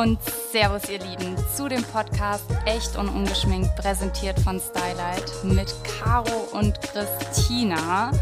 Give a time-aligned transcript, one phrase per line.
[0.00, 0.18] und
[0.52, 6.80] Servus, ihr Lieben, zu dem Podcast Echt und Ungeschminkt, präsentiert von Stylight mit Caro und
[6.82, 8.12] Christina.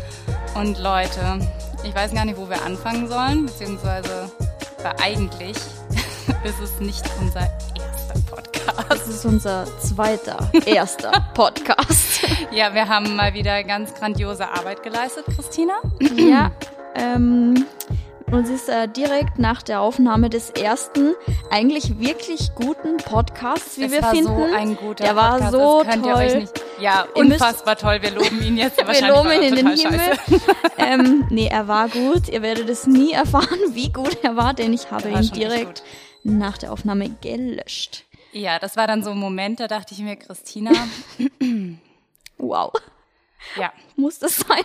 [0.55, 1.39] Und Leute,
[1.85, 4.31] ich weiß gar nicht, wo wir anfangen sollen, beziehungsweise
[4.83, 5.57] weil eigentlich
[6.45, 8.87] ist es nicht unser erster Podcast.
[8.89, 12.23] Das ist unser zweiter, erster Podcast.
[12.53, 15.75] Ja, wir haben mal wieder ganz grandiose Arbeit geleistet, Christina.
[16.17, 16.53] Ja,
[16.95, 17.67] ähm,
[18.33, 21.15] uns ist äh, direkt nach der Aufnahme des ersten
[21.51, 24.27] eigentlich wirklich guten Podcasts, wie es wir war finden.
[24.27, 26.13] so ein guter Der war Podcast, so das könnt toll.
[26.13, 26.63] ihr euch nicht.
[26.81, 27.99] Ja, Ihr müsst- unfassbar toll.
[28.03, 28.77] Wir loben ihn jetzt.
[28.87, 30.01] wir loben war ihn in den Himmel.
[30.79, 32.29] ähm, nee, er war gut.
[32.29, 35.83] Ihr werdet es nie erfahren, wie gut er war, denn ich habe war ihn direkt
[36.25, 38.05] nach der Aufnahme gelöscht.
[38.33, 40.73] Ja, das war dann so ein Moment, da dachte ich mir, Christina,
[42.39, 42.73] Wow,
[43.59, 44.63] ja, muss das sein?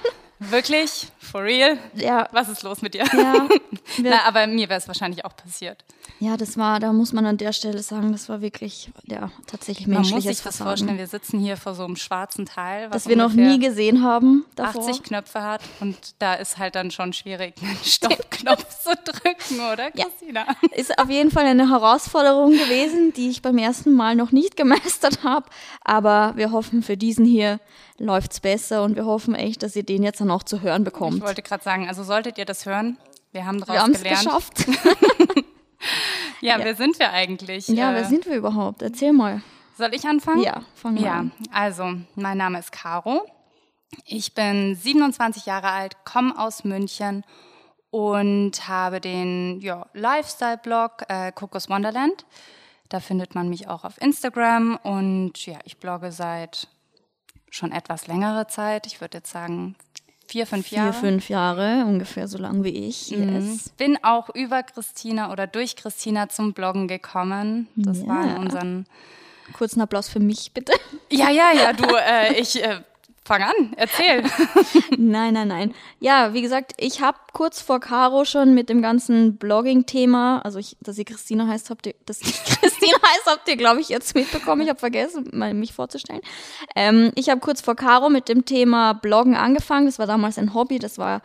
[0.50, 3.04] Wirklich, for real, Ja, was ist los mit dir?
[3.14, 3.48] ja.
[4.02, 5.84] Na, aber mir wäre es wahrscheinlich auch passiert.
[6.20, 9.88] ja, das war, da muss man an der Stelle sagen, das war wirklich, ja, tatsächlich
[9.88, 10.70] Man muss menschliches sich das Versagen.
[10.70, 14.04] vorstellen, wir sitzen hier vor so einem schwarzen Teil, was das wir noch nie gesehen
[14.04, 14.82] haben davor.
[14.88, 19.96] 80 Knöpfe hat und da ist halt dann schon schwierig, einen Stoppknopf zu drücken, oder
[19.96, 20.06] Ja.
[20.06, 20.46] Christina?
[20.76, 25.24] Ist auf jeden Fall eine Herausforderung gewesen, die ich beim ersten Mal noch nicht gemeistert
[25.24, 25.46] habe.
[25.84, 27.60] Aber wir hoffen, für diesen hier
[28.04, 30.86] läuft's besser und wir hoffen echt, dass ihr den jetzt dann auch zu hören Ich
[30.86, 31.22] bekommt.
[31.22, 32.98] wollte gerade sagen, also solltet ihr das hören,
[33.32, 34.26] wir haben daraus Wir haben es gelernt.
[34.26, 34.66] geschafft.
[36.42, 37.68] Ja, wer sind wir eigentlich?
[37.68, 38.82] Ja, Äh, wer sind wir überhaupt?
[38.82, 39.42] Erzähl mal.
[39.78, 40.42] Soll ich anfangen?
[40.42, 41.32] Ja, fang Ja, an.
[41.52, 43.26] also mein Name ist Caro.
[44.06, 47.24] Ich bin 27 Jahre alt, komme aus München
[47.92, 52.26] und habe den ja, Lifestyle-Blog äh, Kokos Wonderland.
[52.90, 56.68] Da findet man mich auch auf Instagram und ja, ich blogge seit
[57.52, 58.88] schon etwas längere Zeit.
[58.88, 59.76] Ich würde jetzt sagen
[60.28, 60.94] vier, fünf Vier, Jahre.
[60.94, 63.10] fünf Jahre, ungefähr so lang wie ich.
[63.12, 63.70] Yes.
[63.78, 67.68] Bin auch über Christina oder durch Christina zum Bloggen gekommen.
[67.76, 68.08] Das Ja.
[68.08, 68.86] war in unseren
[69.54, 70.72] Kurzen Applaus für mich, bitte.
[71.10, 72.80] Ja, ja, ja, du, äh, ich äh,
[73.32, 74.24] fang an, erzähl.
[74.98, 75.74] Nein, nein, nein.
[76.00, 80.76] Ja, wie gesagt, ich habe kurz vor Caro schon mit dem ganzen Blogging-Thema, also ich,
[80.82, 84.16] dass sie Christina heißt, habt ihr, dass ich Christina heißt, habt ihr, glaube ich, jetzt
[84.16, 84.64] mitbekommen.
[84.64, 86.22] Ich habe vergessen, mal mich vorzustellen.
[86.76, 89.86] Ähm, ich habe kurz vor Caro mit dem Thema Bloggen angefangen.
[89.86, 90.80] Das war damals ein Hobby.
[90.80, 91.22] Das war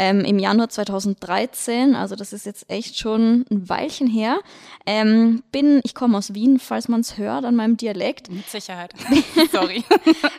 [0.00, 1.94] ähm, im Januar 2013.
[1.94, 4.38] Also das ist jetzt echt schon ein Weilchen her.
[4.86, 8.30] Ähm, bin, ich komme aus Wien, falls man es hört an meinem Dialekt.
[8.30, 8.94] Mit Sicherheit.
[9.52, 9.84] Sorry.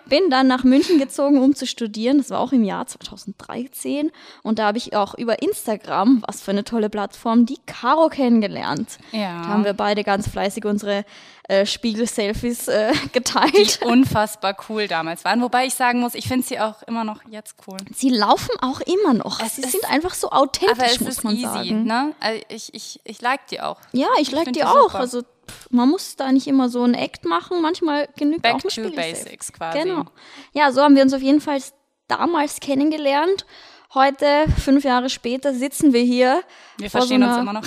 [0.07, 2.17] Bin dann nach München gezogen, um zu studieren.
[2.17, 4.11] Das war auch im Jahr 2013.
[4.41, 8.97] Und da habe ich auch über Instagram, was für eine tolle Plattform, die Caro kennengelernt.
[9.11, 9.44] Ja.
[9.44, 11.05] Da haben wir beide ganz fleißig unsere
[11.51, 13.81] äh, Spiegel-Selfies äh, geteilt.
[13.84, 15.41] Unfassbar cool damals waren.
[15.41, 17.78] Wobei ich sagen muss, ich finde sie auch immer noch jetzt cool.
[17.94, 19.39] Sie laufen auch immer noch.
[19.41, 21.84] Es Sie ist- sind einfach so authentisch, Aber es muss ist man easy, sagen.
[21.84, 22.13] ne?
[22.19, 23.78] Also ich, ich, ich like die auch.
[23.91, 24.84] Ja, ich like find die die auch.
[24.84, 25.00] super.
[25.00, 25.23] Also
[25.69, 27.62] man muss da nicht immer so ein Act machen.
[27.62, 29.79] Manchmal genügt Back auch ein to basics quasi.
[29.79, 30.06] Genau.
[30.53, 31.59] Ja, so haben wir uns auf jeden Fall
[32.07, 33.45] damals kennengelernt.
[33.94, 36.44] Heute, fünf Jahre später, sitzen wir hier.
[36.78, 37.63] Wir verstehen so uns immer noch.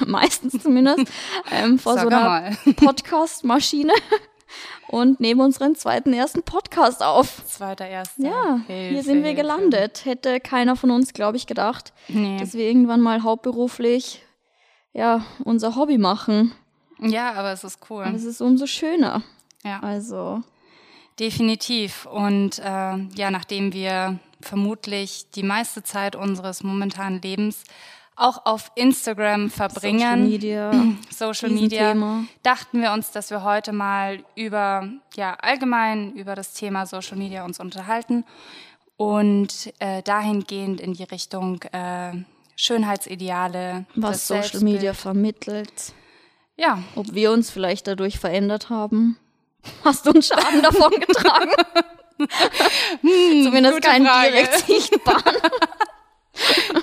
[0.06, 1.10] Meistens zumindest.
[1.50, 2.54] Ähm, vor Sag so einer.
[2.76, 3.94] Podcast-Maschine
[4.88, 7.46] und nehmen unseren zweiten, ersten Podcast auf.
[7.46, 8.22] Zweiter, erster.
[8.22, 9.36] Ja, Hilfe, hier sind wir Hilfe.
[9.40, 10.04] gelandet.
[10.04, 12.36] Hätte keiner von uns, glaube ich, gedacht, Nee.
[12.38, 14.22] dass wir irgendwann mal hauptberuflich
[14.92, 16.52] ja, unser Hobby machen.
[17.00, 18.04] Ja, aber es ist cool.
[18.12, 19.22] Das ist umso schöner.
[19.64, 19.80] Ja.
[19.80, 20.42] Also,
[21.18, 22.04] Definitiv.
[22.06, 22.62] Und äh,
[23.16, 27.64] ja, nachdem wir vermutlich die meiste Zeit unseres momentanen Lebens
[28.18, 30.72] auch auf Instagram verbringen, Social Media,
[31.10, 36.84] Social Media, dachten wir uns, dass wir heute mal über, ja, allgemein über das Thema
[36.86, 38.24] Social Media uns unterhalten
[38.96, 42.12] und äh, dahingehend in die Richtung äh,
[42.56, 44.60] Schönheitsideale, was Social.
[44.62, 45.92] Media vermittelt,
[46.56, 49.16] Ja, ob wir uns vielleicht dadurch verändert haben.
[49.84, 51.52] Hast du einen Schaden davon getragen?
[52.18, 54.32] Zumindest Hm, gute keinen Frage.
[54.32, 55.36] direkt sichtbaren.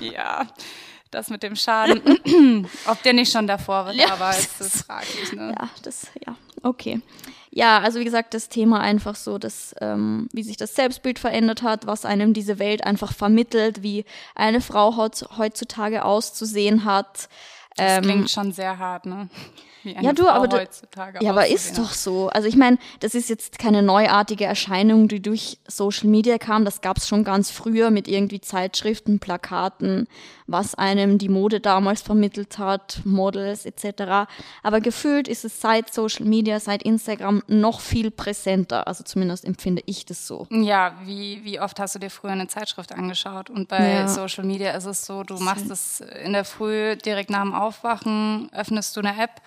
[0.00, 0.46] ja.
[1.12, 4.18] Das mit dem Schaden, ob der nicht schon davor war, Ja.
[4.18, 5.32] war, ist das fraglich.
[5.32, 5.54] Ne?
[5.58, 7.00] Ja, das, ja, okay.
[7.50, 11.62] Ja, also wie gesagt, das Thema einfach so, dass, ähm, wie sich das Selbstbild verändert
[11.62, 17.28] hat, was einem diese Welt einfach vermittelt, wie eine Frau heutz- heutzutage auszusehen hat.
[17.76, 19.28] Das Ähm, klingt schon sehr hart, ne?
[19.86, 22.28] Wie eine Ja, du, Frau aber heutzutage Ja, aber ist doch so.
[22.28, 26.64] Also ich meine, das ist jetzt keine neuartige Erscheinung, die durch Social Media kam.
[26.64, 30.08] Das gab es schon ganz früher mit irgendwie Zeitschriften, Plakaten,
[30.48, 34.28] was einem die Mode damals vermittelt hat, Models etc.
[34.62, 38.86] Aber gefühlt ist es seit Social Media, seit Instagram noch viel präsenter.
[38.88, 40.46] Also zumindest empfinde ich das so.
[40.50, 43.50] Ja, wie, wie oft hast du dir früher eine Zeitschrift angeschaut?
[43.50, 44.08] Und bei Ja.
[44.08, 48.48] Social Media ist es so, du machst es in der Früh direkt nach dem Aufwachen
[48.52, 49.40] öffnest du eine App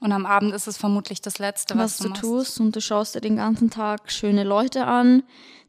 [0.00, 2.22] und am Abend ist es vermutlich das Letzte, was, was du, machst.
[2.22, 5.22] tust und du schaust dir den ganzen Tag schöne Leute an,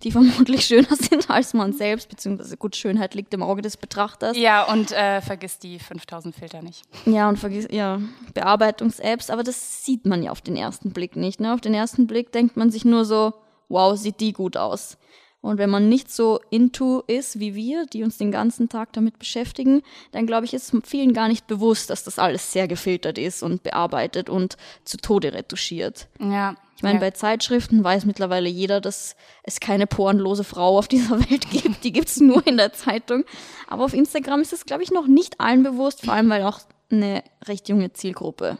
[0.03, 4.37] die vermutlich schöner sind als man selbst, beziehungsweise gut, Schönheit liegt im Auge des Betrachters.
[4.37, 6.83] Ja, und äh, vergiss die 5000 Filter nicht.
[7.05, 7.99] Ja, und vergiss, ja,
[8.33, 11.41] Bearbeitungs-Apps, aber das sieht man ja auf den ersten Blick nicht.
[11.41, 11.53] Ne?
[11.53, 13.33] Auf den ersten Blick denkt man sich nur so,
[13.67, 14.97] wow, sieht die gut aus.
[15.41, 19.17] Und wenn man nicht so into ist wie wir, die uns den ganzen Tag damit
[19.17, 23.41] beschäftigen, dann glaube ich, ist vielen gar nicht bewusst, dass das alles sehr gefiltert ist
[23.41, 24.55] und bearbeitet und
[24.85, 26.07] zu Tode retuschiert.
[26.19, 26.55] Ja.
[26.77, 26.99] Ich meine, ja.
[26.99, 31.83] bei Zeitschriften weiß mittlerweile jeder, dass es keine porenlose Frau auf dieser Welt gibt.
[31.83, 33.23] Die gibt's nur in der Zeitung.
[33.67, 36.59] Aber auf Instagram ist es, glaube ich, noch nicht allen bewusst, vor allem weil auch
[36.91, 38.57] eine recht junge Zielgruppe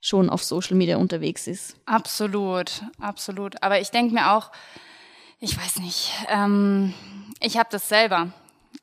[0.00, 1.76] schon auf Social Media unterwegs ist.
[1.86, 3.62] Absolut, absolut.
[3.62, 4.50] Aber ich denke mir auch,
[5.42, 6.94] ich weiß nicht, ähm,
[7.40, 8.28] ich habe das selber.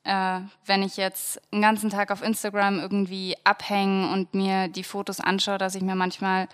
[0.03, 5.21] Äh, wenn ich jetzt einen ganzen Tag auf Instagram irgendwie abhänge und mir die Fotos
[5.21, 6.49] anschaue, dass ich mir manchmal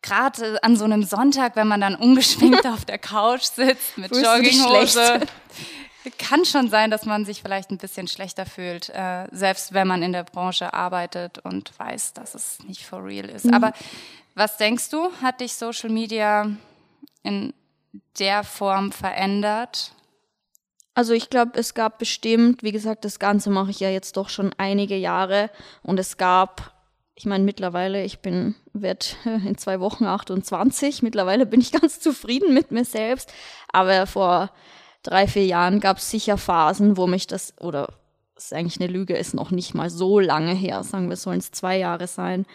[0.00, 5.20] gerade an so einem Sonntag, wenn man dann ungeschminkt auf der Couch sitzt mit Jogginghose,
[6.18, 10.02] kann schon sein, dass man sich vielleicht ein bisschen schlechter fühlt, äh, selbst wenn man
[10.02, 13.44] in der Branche arbeitet und weiß, dass es nicht for real ist.
[13.44, 13.54] Mhm.
[13.54, 13.74] Aber
[14.34, 16.46] was denkst du, hat dich Social Media
[17.22, 17.52] in
[18.18, 19.92] der Form verändert?
[20.94, 24.28] Also ich glaube, es gab bestimmt, wie gesagt, das Ganze mache ich ja jetzt doch
[24.28, 25.50] schon einige Jahre.
[25.82, 26.74] Und es gab,
[27.14, 32.54] ich meine mittlerweile, ich bin, werde in zwei Wochen 28, mittlerweile bin ich ganz zufrieden
[32.54, 33.32] mit mir selbst,
[33.72, 34.50] aber vor
[35.02, 37.94] drei, vier Jahren gab es sicher Phasen, wo mich das, oder
[38.36, 41.52] ist eigentlich eine Lüge, ist noch nicht mal so lange her, sagen wir, sollen es
[41.52, 42.46] zwei Jahre sein,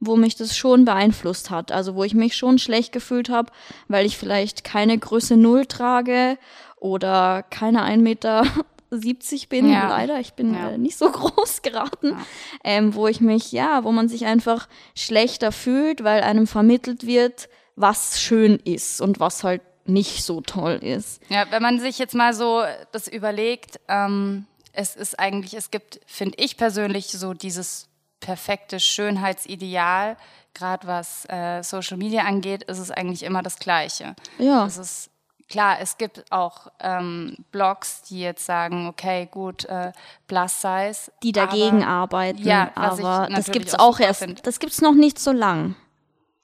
[0.00, 1.70] wo mich das schon beeinflusst hat.
[1.72, 3.52] Also wo ich mich schon schlecht gefühlt habe,
[3.88, 6.38] weil ich vielleicht keine Größe Null trage
[6.76, 8.42] oder keine 1,70 Meter
[9.50, 9.88] bin, Ja.
[9.88, 10.18] leider.
[10.20, 10.70] Ich bin Ja.
[10.70, 12.16] äh, nicht so groß geraten.
[12.64, 17.48] Ähm, wo ich mich, ja, wo man sich einfach schlechter fühlt, weil einem vermittelt wird,
[17.76, 21.20] was schön ist und was halt nicht so toll ist.
[21.28, 22.62] Ja, wenn man sich jetzt mal so
[22.92, 27.88] das überlegt, ähm, es ist eigentlich, es gibt, finde ich persönlich, so dieses
[28.20, 30.16] perfekte Schönheitsideal,
[30.54, 34.14] gerade was äh, Social Media angeht, ist es eigentlich immer das Gleiche.
[34.38, 34.66] Ja.
[34.66, 35.10] Es ist
[35.48, 39.92] klar, es gibt auch ähm, Blogs, die jetzt sagen, okay, gut, äh,
[40.26, 41.12] Plus Size.
[41.22, 44.46] Die dagegen aber, arbeiten, Ja, aber das gibt's auch auch erst, find.
[44.46, 45.76] das gibt's noch nicht so lang.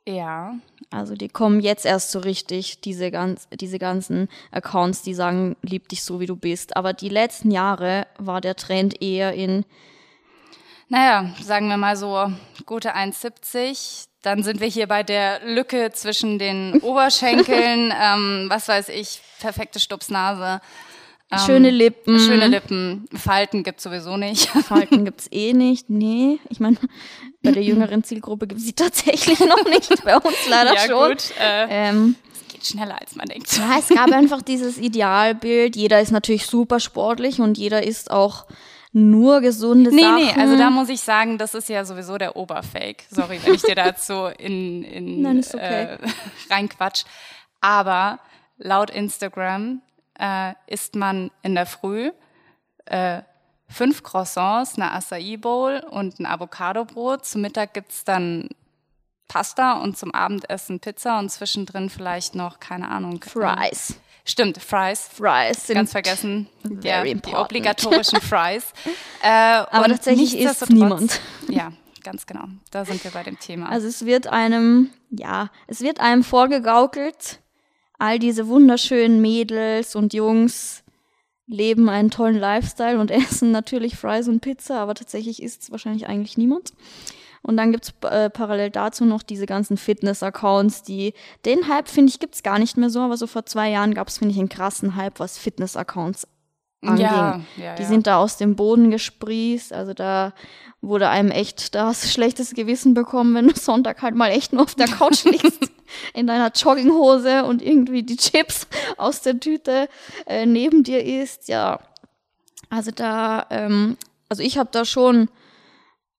[0.09, 0.55] Ja,
[0.93, 5.89] Also die kommen jetzt erst so richtig, diese, ganz, diese ganzen Accounts, die sagen, lieb
[5.89, 6.77] dich so, wie du bist.
[6.77, 9.65] Aber die letzten Jahre war der Trend eher in,
[10.89, 12.31] Naja, sagen wir mal so
[12.65, 14.07] gute 1,70.
[14.23, 19.81] Dann sind wir hier bei der Lücke zwischen den Oberschenkeln, ähm, was weiß ich, perfekte
[19.81, 20.61] Stupsnase.
[21.31, 22.19] Ähm, schöne Lippen.
[22.21, 23.09] Schöne Lippen.
[23.15, 24.49] Falten gibt's sowieso nicht.
[24.69, 25.91] Falten gibt's eh nicht.
[25.91, 26.77] Nee, ich meine,
[27.43, 30.05] bei der jüngeren Zielgruppe gibt's sie tatsächlich noch nicht.
[30.05, 31.11] Bei uns leider ja, schon.
[31.11, 31.25] gut.
[31.41, 32.17] Äh, Ähm,
[32.49, 33.53] geht schneller, als man denkt.
[33.57, 35.75] ja, es gab einfach dieses Idealbild.
[35.75, 38.47] Jeder ist natürlich super sportlich und jeder isst auch
[38.97, 40.17] nur gesunde Nee, Sachen.
[40.17, 43.05] nee, also da muss ich sagen, das ist ja sowieso der Oberfake.
[43.11, 45.85] Sorry, wenn ich dir da jetzt so in, in Nein, okay.
[45.85, 45.99] äh,
[46.51, 47.05] reinquatsch.
[47.61, 48.21] Aber
[48.57, 49.83] laut Instagram
[50.19, 52.11] äh, isst man in der Früh
[52.87, 53.21] äh,
[53.69, 57.27] fünf Croissants, eine Acai Bowl und ein Avocado-Brot.
[57.27, 58.49] Zum Mittag gibt's dann
[59.29, 63.21] Pasta und zum Abendessen Pizza und zwischendrin vielleicht noch, keine Ahnung.
[63.23, 64.01] Fries.
[64.29, 65.09] Stimmt, Fries.
[65.17, 66.49] Fries sind Ganz vergessen.
[66.83, 68.65] Ja, die obligatorischen Fries.
[69.23, 71.21] Äh, Aber tatsächlich nichtsdestotrotz- niemand.
[71.49, 72.45] Ja, ganz genau.
[72.73, 73.71] Da sind wir bei dem Thema.
[73.71, 77.39] Also es wird einem, ja, es wird einem vorgegaukelt,
[77.99, 80.83] all diese wunderschönen Mädels und Jungs
[81.47, 86.09] leben einen tollen Lifestyle und essen natürlich Fries und Pizza, aber tatsächlich isst es wahrscheinlich
[86.09, 86.73] eigentlich niemand.
[87.47, 92.19] Und dann gibt's äh, parallel dazu noch diese ganzen Fitness-Accounts, die, den Hype, finde ich,
[92.19, 94.97] gibt's gar nicht mehr so, aber so vor zwei Jahren gab's finde ich, einen krassen
[94.97, 96.27] Hype, was Fitness-Accounts
[96.83, 97.07] anging.
[97.07, 97.89] ja, ja, Die ja.
[97.89, 99.73] sind da aus dem Boden gesprießt.
[99.73, 100.35] Also da
[100.81, 104.53] wurde einem echt, da hast du schlechtes Gewissen bekommen, wenn du Sonntag halt mal echt
[104.53, 105.71] nur auf der Couch liegst,
[106.15, 109.89] in deiner Jogginghose und irgendwie die Chips aus der Tüte
[110.27, 111.47] äh, neben dir isst.
[111.47, 111.79] Ja,
[112.71, 113.97] also da, ähm,
[114.29, 115.29] also ich habe da schon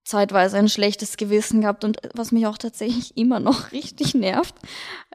[0.07, 4.55] zeitweise ein schlechtes Gewissen gehabt und was mich auch tatsächlich immer noch richtig nervt.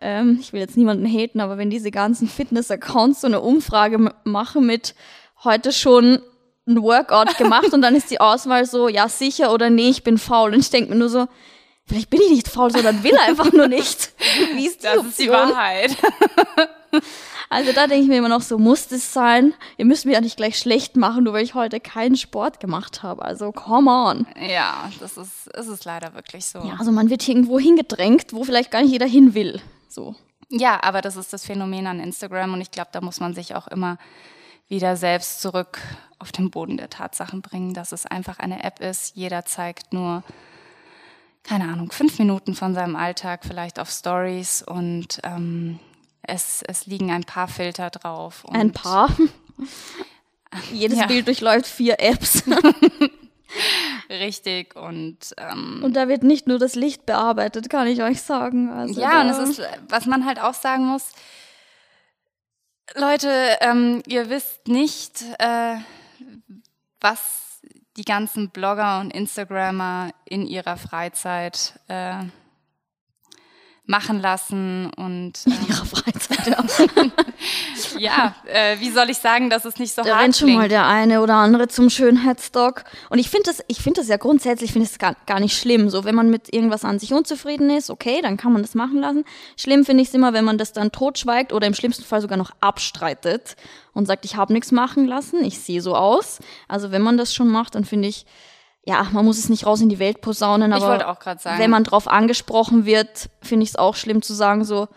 [0.00, 4.66] Ähm, ich will jetzt niemanden haten, aber wenn diese ganzen Fitness-Accounts so eine Umfrage machen
[4.66, 4.94] mit
[5.42, 6.20] heute schon
[6.66, 10.18] ein Workout gemacht und dann ist die Auswahl so, ja sicher oder nee, ich bin
[10.18, 10.52] faul.
[10.52, 11.26] Und ich denke mir nur so,
[11.87, 14.12] vielleicht bin ich nicht faul, sondern will einfach nur nicht.
[14.54, 15.50] Wie ist die das ist die Option?
[15.50, 15.96] Wahrheit.
[17.52, 19.52] Also da denke ich mir immer noch so, muss das sein?
[19.76, 23.02] Ihr müsst mir ja nicht gleich schlecht machen, nur weil ich heute keinen Sport gemacht
[23.02, 23.23] habe.
[23.23, 24.26] Also come on.
[24.40, 26.61] Ja, das ist, ist es leider wirklich so.
[26.61, 29.61] Ja, also man wird irgendwo hingedrängt, wo vielleicht gar nicht jeder hin will.
[29.87, 30.14] So.
[30.49, 33.54] Ja, aber das ist das Phänomen an Instagram und ich glaube, da muss man sich
[33.54, 33.99] auch immer
[34.68, 35.78] wieder selbst zurück
[36.18, 39.14] auf den Boden der Tatsachen bringen, dass es einfach eine App ist.
[39.14, 40.23] Jeder zeigt nur,
[41.42, 45.78] keine Ahnung, fünf Minuten von seinem Alltag vielleicht auf Stories und ähm,
[46.22, 48.44] es, es liegen ein paar Filter drauf.
[48.50, 49.10] ein paar?
[50.72, 51.06] Jedes ja.
[51.06, 52.44] Bild durchläuft vier Apps.
[54.08, 58.70] Richtig und ähm, und da wird nicht nur das Licht bearbeitet, kann ich euch sagen.
[58.70, 61.12] Also ja, und es ist, was man halt auch sagen muss,
[62.94, 63.28] Leute,
[63.60, 65.76] ähm, ihr wisst nicht, äh,
[67.00, 67.60] was
[67.96, 72.24] die ganzen Blogger und Instagrammer in ihrer Freizeit äh,
[73.84, 76.56] machen lassen und ähm, in ihrer Freizeit.
[77.98, 80.52] Ja, ja äh, wie soll ich sagen, dass es nicht so da hart rennt schon
[80.54, 84.16] mal der eine oder andere zum Schönheitsdoc und ich finde das, ich finde das ja
[84.16, 85.90] grundsätzlich finde ich es gar, gar nicht schlimm.
[85.90, 88.98] So, wenn man mit irgendwas an sich unzufrieden ist, okay, dann kann man das machen
[88.98, 89.24] lassen.
[89.56, 92.38] Schlimm finde ich es immer, wenn man das dann totschweigt oder im schlimmsten Fall sogar
[92.38, 93.56] noch abstreitet
[93.92, 96.38] und sagt, ich habe nichts machen lassen, ich sehe so aus.
[96.68, 98.26] Also wenn man das schon macht, dann finde ich
[98.84, 101.16] ja, man muss es nicht raus in die Welt posaunen, aber
[101.56, 104.88] wenn man drauf angesprochen wird, finde ich es auch schlimm zu sagen so,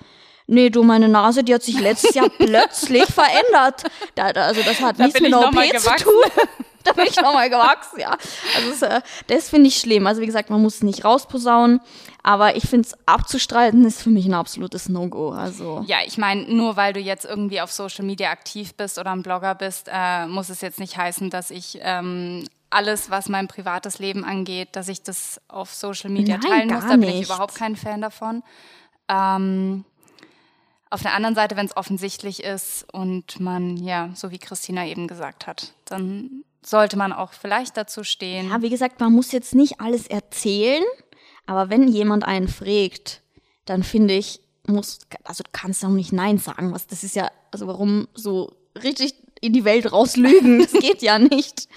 [0.47, 3.83] nee, du, meine Nase, die hat sich letztes Jahr plötzlich verändert.
[4.15, 6.13] Da, da, also das hat da nichts mit einer OP zu tun.
[6.83, 8.17] da bin ich nochmal gewachsen, ja.
[8.55, 10.07] Also das, äh, das finde ich schlimm.
[10.07, 11.81] Also wie gesagt, man muss es nicht rausposaunen,
[12.23, 15.31] aber ich finde es abzustreiten ist für mich ein absolutes No-Go.
[15.31, 19.11] Also ja, ich meine, nur weil du jetzt irgendwie auf Social Media aktiv bist oder
[19.11, 23.47] ein Blogger bist, äh, muss es jetzt nicht heißen, dass ich ähm, alles, was mein
[23.47, 26.83] privates Leben angeht, dass ich das auf Social Media Nein, teilen muss.
[26.83, 27.21] Da bin nicht.
[27.21, 28.43] ich überhaupt kein Fan davon.
[29.07, 29.85] Ähm,
[30.89, 35.07] auf der anderen Seite, wenn es offensichtlich ist und man, ja, so wie Christina eben
[35.07, 38.49] gesagt hat, dann sollte man auch vielleicht dazu stehen.
[38.49, 40.83] Ja, wie gesagt, man muss jetzt nicht alles erzählen,
[41.45, 43.21] aber wenn jemand einen fragt,
[43.65, 46.73] dann finde ich, muss, also du kannst auch nicht Nein sagen.
[46.73, 48.51] Was, das ist ja, also warum so
[48.81, 49.15] richtig
[49.45, 50.59] in die Welt rauslügen.
[50.65, 51.67] Das geht ja nicht.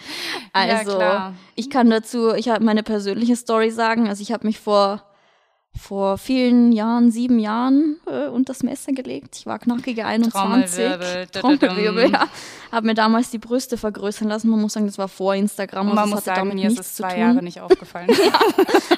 [0.52, 4.08] Also, ja, ich kann dazu, ich habe meine persönliche Story sagen.
[4.08, 5.02] Also, ich habe mich vor
[5.78, 9.36] vor vielen Jahren, sieben Jahren, äh, unter das Messer gelegt.
[9.36, 10.76] Ich war knackige 21.
[10.76, 11.26] Trommelwirbel.
[11.28, 12.28] Trommelwirbel, ja.
[12.72, 14.50] Habe mir damals die Brüste vergrößern lassen.
[14.50, 15.88] Man muss sagen, das war vor Instagram.
[15.88, 17.20] Und man muss sagen, mir ist es zwei tun.
[17.20, 18.08] Jahre nicht aufgefallen.
[18.24, 18.40] ja.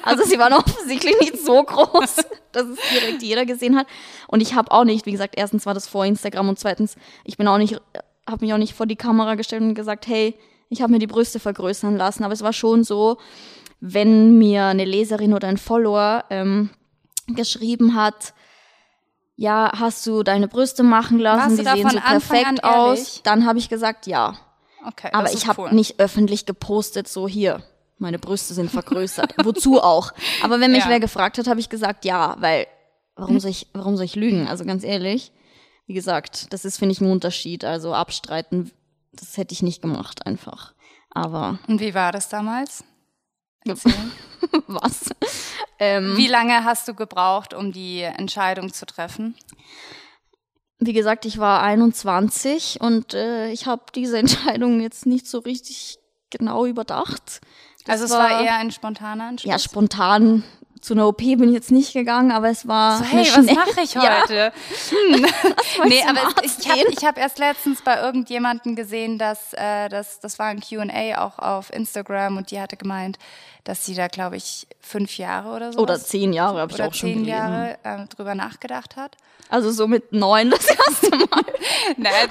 [0.03, 2.15] Also sie waren offensichtlich nicht so groß,
[2.51, 3.87] dass es direkt jeder gesehen hat.
[4.27, 7.37] Und ich habe auch nicht, wie gesagt, erstens war das vor Instagram und zweitens, ich
[7.37, 7.79] bin auch nicht
[8.29, 10.35] habe mich auch nicht vor die Kamera gestellt und gesagt, hey,
[10.69, 12.23] ich habe mir die Brüste vergrößern lassen.
[12.23, 13.17] Aber es war schon so,
[13.79, 16.69] wenn mir eine Leserin oder ein Follower ähm,
[17.27, 18.33] geschrieben hat,
[19.35, 23.69] ja, hast du deine Brüste machen lassen, die sehen so perfekt aus, dann habe ich
[23.69, 24.37] gesagt, ja.
[24.87, 25.73] Okay, Aber ich habe cool.
[25.73, 27.63] nicht öffentlich gepostet, so hier,
[27.97, 29.33] meine Brüste sind vergrößert.
[29.43, 30.11] Wozu auch?
[30.43, 30.89] Aber wenn mich ja.
[30.89, 32.67] wer gefragt hat, habe ich gesagt, ja, weil
[33.15, 34.47] warum soll ich, warum soll ich lügen?
[34.47, 35.31] Also ganz ehrlich
[35.91, 37.65] wie gesagt, das ist, finde ich, ein Unterschied.
[37.65, 38.71] Also abstreiten,
[39.11, 40.73] das hätte ich nicht gemacht einfach.
[41.09, 41.59] Aber.
[41.67, 42.85] Und wie war das damals?
[44.67, 45.09] Was?
[45.79, 49.35] Ähm, wie lange hast du gebraucht, um die Entscheidung zu treffen?
[50.79, 55.99] Wie gesagt, ich war 21 und äh, ich habe diese Entscheidung jetzt nicht so richtig
[56.29, 57.41] genau überdacht.
[57.83, 59.51] Das also es war, war eher ein spontaner Entschluss?
[59.51, 60.45] Ja, spontan
[60.81, 62.97] zu einer OP bin ich jetzt nicht gegangen, aber es war.
[62.97, 64.35] So, hey, was mache ich heute?
[64.35, 64.51] Ja.
[64.89, 65.25] Hm.
[65.87, 70.19] nee, aber es, ich habe ich hab erst letztens bei irgendjemandem gesehen, dass äh, das,
[70.19, 73.19] das war ein QA auch auf Instagram und die hatte gemeint,
[73.63, 75.79] dass sie da, glaube ich, fünf Jahre oder so.
[75.79, 77.25] Oder zehn Jahre, habe ich auch schon gelesen.
[77.25, 79.17] zehn Jahre äh, drüber nachgedacht hat.
[79.49, 81.43] Also so mit neun das erste Mal.
[81.97, 82.29] Nein,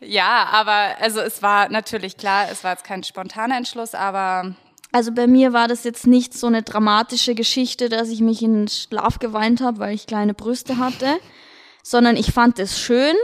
[0.00, 4.54] ja, aber also es war natürlich klar, es war jetzt kein spontaner Entschluss, aber
[4.92, 8.54] also bei mir war das jetzt nicht so eine dramatische Geschichte, dass ich mich in
[8.54, 11.18] den Schlaf geweint habe, weil ich kleine Brüste hatte,
[11.82, 13.14] sondern ich fand es schön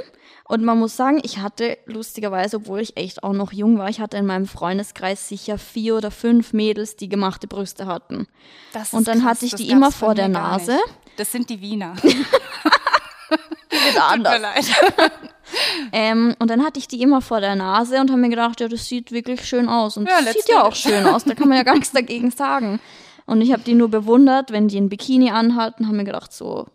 [0.49, 4.01] und man muss sagen, ich hatte lustigerweise, obwohl ich echt auch noch jung war, ich
[4.01, 8.29] hatte in meinem Freundeskreis sicher vier oder fünf Mädels, die gemachte Brüste hatten.
[8.73, 10.79] Das und dann krass, hatte ich die immer vor der Nase.
[11.17, 11.97] Das sind die Wiener.
[13.71, 14.35] Wieder anders.
[14.35, 15.13] Tut mir leid.
[15.93, 18.69] ähm, und dann hatte ich die immer vor der Nase und habe mir gedacht, ja,
[18.69, 19.97] das sieht wirklich schön aus.
[19.97, 22.31] Und ja, das sieht ja auch schön aus, da kann man ja gar nichts dagegen
[22.31, 22.81] sagen.
[23.27, 26.67] Und ich habe die nur bewundert, wenn die ein Bikini anhatten, habe mir gedacht, so,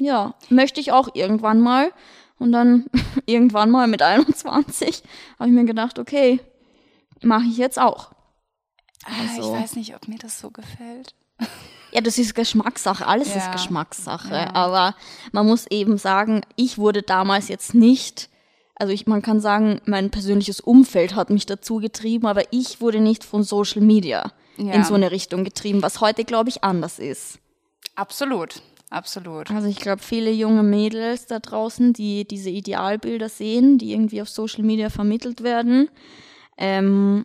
[0.00, 1.92] ja, möchte ich auch irgendwann mal.
[2.38, 2.86] Und dann
[3.26, 5.02] irgendwann mal mit 21
[5.38, 6.40] habe ich mir gedacht, okay,
[7.22, 8.12] mache ich jetzt auch.
[9.04, 11.14] Also, ich weiß nicht, ob mir das so gefällt.
[11.96, 13.36] Ja, das ist Geschmackssache, alles Ja.
[13.38, 14.34] ist Geschmackssache.
[14.34, 14.54] Ja.
[14.54, 14.94] Aber
[15.32, 18.28] man muss eben sagen, ich wurde damals jetzt nicht,
[18.74, 23.00] also ich, man kann sagen, mein persönliches Umfeld hat mich dazu getrieben, aber ich wurde
[23.00, 24.72] nicht von Social Media Ja.
[24.74, 27.38] in so eine Richtung getrieben, was heute, glaube ich, anders ist.
[27.94, 28.60] Absolut,
[28.90, 29.50] absolut.
[29.50, 34.28] Also ich glaube, viele junge Mädels da draußen, die diese Idealbilder sehen, die irgendwie auf
[34.28, 35.88] Social Media vermittelt werden,
[36.58, 37.24] ähm,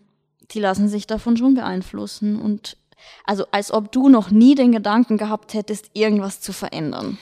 [0.51, 2.39] die lassen sich davon schon beeinflussen.
[2.41, 2.77] Und
[3.25, 7.17] also als ob du noch nie den Gedanken gehabt hättest, irgendwas zu verändern.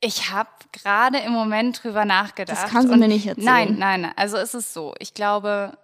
[0.00, 2.56] Ich habe gerade im Moment drüber nachgedacht.
[2.62, 3.44] Das kannst du mir nicht erzählen.
[3.44, 4.12] Nein, nein, nein.
[4.16, 4.94] Also es ist so.
[5.00, 5.76] Ich glaube,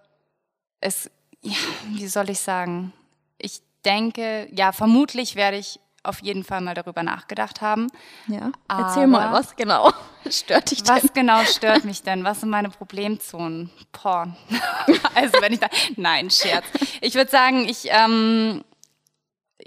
[0.79, 1.09] es,
[1.41, 1.55] ja,
[1.89, 2.93] wie soll ich sagen?
[3.37, 7.87] Ich denke, ja, vermutlich werde ich auf jeden Fall mal darüber nachgedacht haben.
[8.27, 8.51] Ja.
[8.69, 9.91] Erzähl mal, Aber- was genau
[10.29, 10.95] stört dich denn?
[10.95, 12.23] Was genau stört mich denn?
[12.23, 13.69] Was sind meine Problemzonen?
[13.91, 14.35] Porn.
[15.15, 15.67] also wenn ich da.
[15.97, 16.65] Nein, Scherz.
[17.01, 18.63] Ich würde sagen, ich, ähm,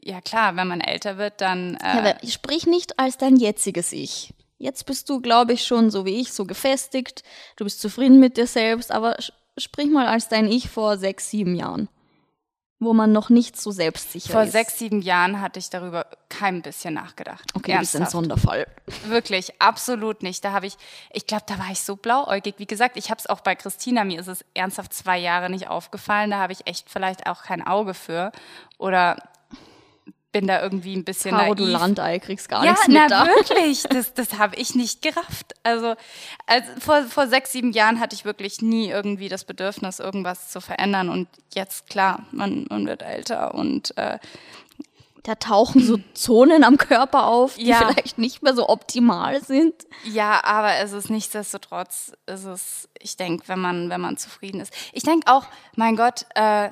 [0.02, 1.74] ja klar, wenn man älter wird, dann.
[1.76, 4.34] Äh, Ja, sprich nicht als dein jetziges Ich.
[4.58, 7.22] Jetzt bist du, glaube ich, schon so wie ich, so gefestigt.
[7.56, 9.16] Du bist zufrieden mit dir selbst, aber
[9.56, 11.88] sprich mal als dein Ich vor sechs, sieben Jahren.
[12.80, 14.52] Wo man noch nicht so selbstsicher vor ist.
[14.52, 17.50] sechs, sieben Jahren hatte ich darüber kein bisschen nachgedacht.
[17.54, 18.06] Okay, du bist ein.
[18.06, 18.68] Sonderfall.
[19.06, 20.44] Wirklich, absolut nicht.
[20.44, 20.76] Da habe ich,
[21.12, 22.54] ich glaube, da war ich so blauäugig.
[22.58, 25.66] Wie gesagt, ich habe es auch bei Christina, mir ist es ernsthaft zwei Jahre nicht
[25.68, 26.30] aufgefallen.
[26.30, 28.30] Da habe ich echt vielleicht auch kein Auge für.
[28.78, 29.16] Oder
[30.38, 31.72] bin da irgendwie ein bisschen Caro, du naiv.
[31.80, 33.26] Landei, kriegst gar Ja, nichts na mit da.
[33.26, 35.54] wirklich, das, das habe ich nicht gerafft.
[35.64, 35.94] Also,
[36.46, 40.60] also vor, vor sechs, sieben Jahren hatte ich wirklich nie irgendwie das Bedürfnis, irgendwas zu
[40.60, 41.08] verändern.
[41.08, 44.18] Und jetzt, klar, man, man wird älter und äh,
[45.24, 47.78] Da tauchen so Zonen am Körper auf, die Ja.
[47.78, 49.74] vielleicht nicht mehr so optimal sind.
[50.04, 54.72] Ja, aber es ist nichtsdestotrotz, ist es, ich denke, wenn man, wenn man zufrieden ist.
[54.92, 56.70] Ich denke auch, mein Gott, äh,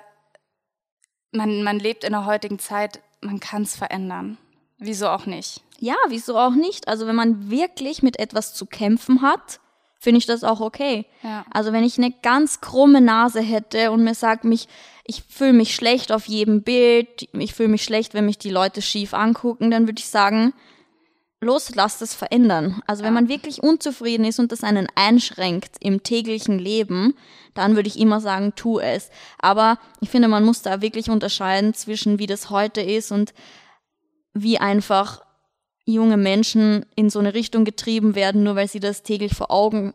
[1.33, 4.39] man, man lebt in der heutigen Zeit, man kann es verändern.
[4.79, 5.63] Wieso auch nicht?
[5.79, 6.89] Ja, wieso auch nicht?
[6.89, 9.61] Also wenn man wirklich mit etwas zu kämpfen hat,
[9.99, 11.07] finde ich das auch okay.
[11.23, 11.45] Ja.
[11.53, 14.69] Also wenn ich eine ganz krumme Nase hätte und mir sagt mich,
[15.05, 18.83] ich fühle mich schlecht auf jedem Bild, ich fühle mich schlecht, wenn mich die Leute
[18.83, 20.53] schief angucken, dann würde ich sagen,
[21.41, 22.83] los, lass das verändern.
[22.87, 27.15] Also wenn man wirklich unzufrieden ist und das einen einschränkt im täglichen Leben,
[27.55, 29.11] dann würde ich immer sagen, tu es.
[29.39, 33.35] Aber ich finde, man muss da wirklich unterscheiden zwischen wie das heute ist und
[34.35, 35.23] wie einfach
[35.85, 39.95] junge Menschen in so eine Richtung getrieben werden, nur weil sie das täglich vor Augen,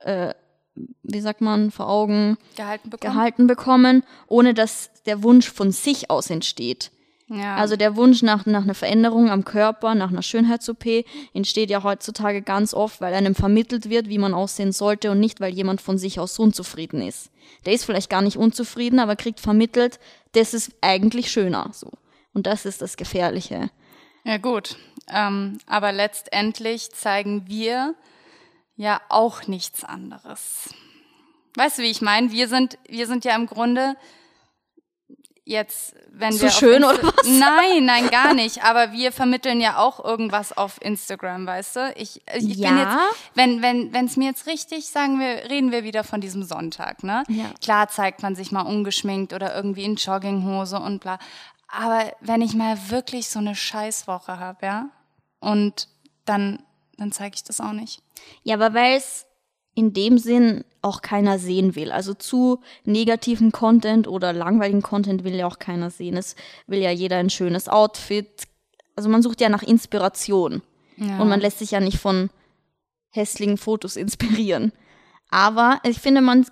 [0.00, 0.34] äh,
[1.02, 3.12] wie sagt man, vor Augen Gehalten bekommen?
[3.12, 6.90] gehalten bekommen, ohne dass der Wunsch von sich aus entsteht.
[7.32, 7.54] Ja.
[7.54, 12.42] Also der Wunsch nach, nach einer Veränderung am Körper, nach einer Schönheits-OP entsteht ja heutzutage
[12.42, 15.96] ganz oft, weil einem vermittelt wird, wie man aussehen sollte und nicht, weil jemand von
[15.96, 17.30] sich aus unzufrieden ist.
[17.66, 20.00] Der ist vielleicht gar nicht unzufrieden, aber kriegt vermittelt,
[20.32, 21.92] das ist eigentlich schöner, so.
[22.34, 23.70] Und das ist das Gefährliche.
[24.24, 24.76] Ja gut,
[25.08, 27.94] ähm, aber letztendlich zeigen wir
[28.74, 30.74] ja auch nichts anderes.
[31.54, 32.32] Weißt du, wie ich meine?
[32.32, 33.94] Wir sind, wir sind ja im Grunde
[35.50, 37.26] jetzt, wenn Zu wir auf schön Insta- oder was?
[37.28, 38.64] Nein, nein, gar nicht.
[38.64, 41.92] Aber wir vermitteln ja auch irgendwas auf Instagram, weißt du?
[41.96, 42.78] Ich, ich bin Ja.
[42.78, 46.42] jetzt, wenn wenn wenn es mir jetzt richtig, sagen wir, reden wir wieder von diesem
[46.44, 47.24] Sonntag, ne?
[47.28, 47.46] Ja.
[47.62, 51.18] Klar zeigt man sich mal ungeschminkt oder irgendwie in Jogginghose und bla.
[51.68, 54.88] Aber wenn ich mal wirklich so eine Scheißwoche habe, ja,
[55.40, 55.88] und
[56.24, 56.62] dann,
[56.96, 58.02] dann zeige ich das auch nicht.
[58.42, 59.26] Ja, aber weil es
[59.74, 61.92] in dem Sinn auch keiner sehen will.
[61.92, 66.16] Also zu negativen Content oder langweiligen Content will ja auch keiner sehen.
[66.16, 68.44] Es will ja jeder ein schönes Outfit.
[68.96, 70.62] Also man sucht ja nach Inspiration.
[71.18, 72.28] Und man lässt sich ja nicht von
[73.10, 74.72] hässlichen Fotos inspirieren.
[75.30, 76.44] Aber ich finde, man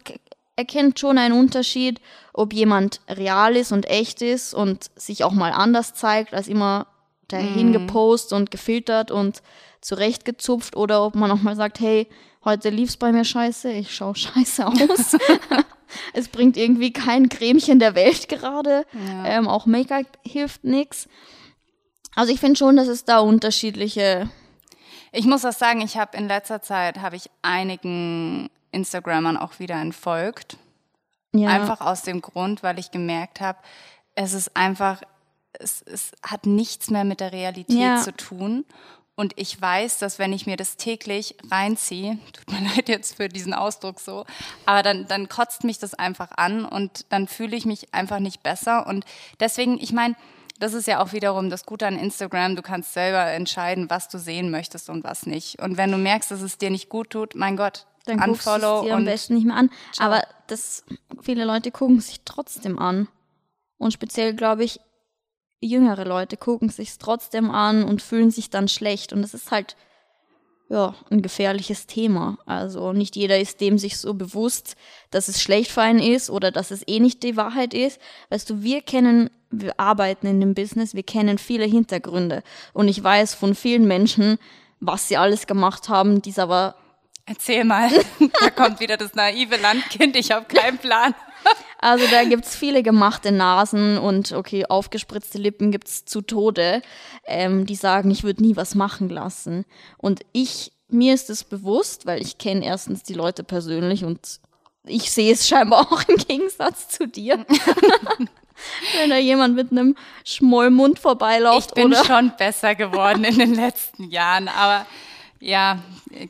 [0.57, 2.01] erkennt schon einen Unterschied,
[2.33, 6.87] ob jemand real ist und echt ist und sich auch mal anders zeigt, als immer
[7.29, 9.43] dahin gepostet und gefiltert und
[9.83, 12.09] zurechtgezupft oder ob man auch mal sagt, hey,
[12.49, 15.17] heute lief's bei mir scheiße, ich schau scheiße aus.
[16.15, 18.85] es bringt irgendwie kein Cremchen der Welt gerade.
[19.25, 21.09] Ähm, auch Make-up hilft nix.
[22.15, 24.29] Also ich finde schon, dass es da unterschiedliche
[25.13, 29.77] Ich muss auch sagen, ich habe in letzter Zeit habe ich einigen Instagrammern auch wieder
[29.77, 30.57] entfolgt.
[31.33, 33.59] ja, Einfach aus dem Grund, weil ich gemerkt habe,
[34.15, 35.01] es ist einfach,
[35.53, 37.97] es, es hat nichts mehr mit der Realität Ja.
[38.03, 38.65] zu tun.
[39.19, 43.29] Und ich weiß, dass wenn ich mir das täglich reinziehe, tut mir leid jetzt für
[43.29, 44.25] diesen Ausdruck so,
[44.65, 48.45] aber dann, dann kotzt mich das einfach an und dann fühle ich mich einfach nicht
[48.45, 48.87] besser.
[48.87, 49.05] Und
[49.41, 50.15] deswegen, ich meine,
[50.61, 52.55] das ist ja auch wiederum das Gute an Instagram.
[52.55, 55.61] Du kannst selber entscheiden, was du sehen möchtest und was nicht.
[55.61, 58.51] Und wenn du merkst, dass es dir nicht gut tut, mein Gott, dann guckst du
[58.51, 59.71] es unfollow dir am besten nicht mehr an.
[59.99, 60.85] Aber das,
[61.23, 63.09] viele Leute gucken sich trotzdem an.
[63.79, 64.79] Und speziell, glaube ich,
[65.61, 69.13] jüngere Leute gucken sich's trotzdem an und fühlen sich dann schlecht.
[69.13, 69.77] Und das ist halt
[70.69, 72.39] ja, ein gefährliches Thema.
[72.47, 74.77] Also nicht jeder ist dem sich so bewusst,
[75.11, 78.01] dass es schlecht für einen ist oder dass es eh nicht die Wahrheit ist.
[78.29, 82.43] Weißt du, wir kennen, wir arbeiten in dem Business, wir kennen viele Hintergründe.
[82.75, 84.39] Und ich weiß von vielen Menschen,
[84.81, 86.77] was sie alles gemacht haben, die es aber
[87.31, 87.91] Erzähl mal,
[88.41, 91.15] da kommt wieder das naive Landkind, ich habe keinen Plan.
[91.81, 96.83] Also da gibt's viele gemachte Nasen und okay, aufgespritzte Lippen gibt's zu Tode,
[97.25, 99.65] ähm, die sagen, ich würde nie was machen lassen.
[99.97, 104.41] Und ich, mir ist es bewusst, weil ich kenne erstens die Leute persönlich und
[104.85, 107.47] ich sehe es scheinbar auch im Gegensatz zu dir.
[108.99, 111.71] Wenn da jemand mit einem Schmollmund vorbeiläuft.
[111.77, 114.85] Ich bin schon besser geworden in den letzten Jahren, aber
[115.41, 115.83] ja,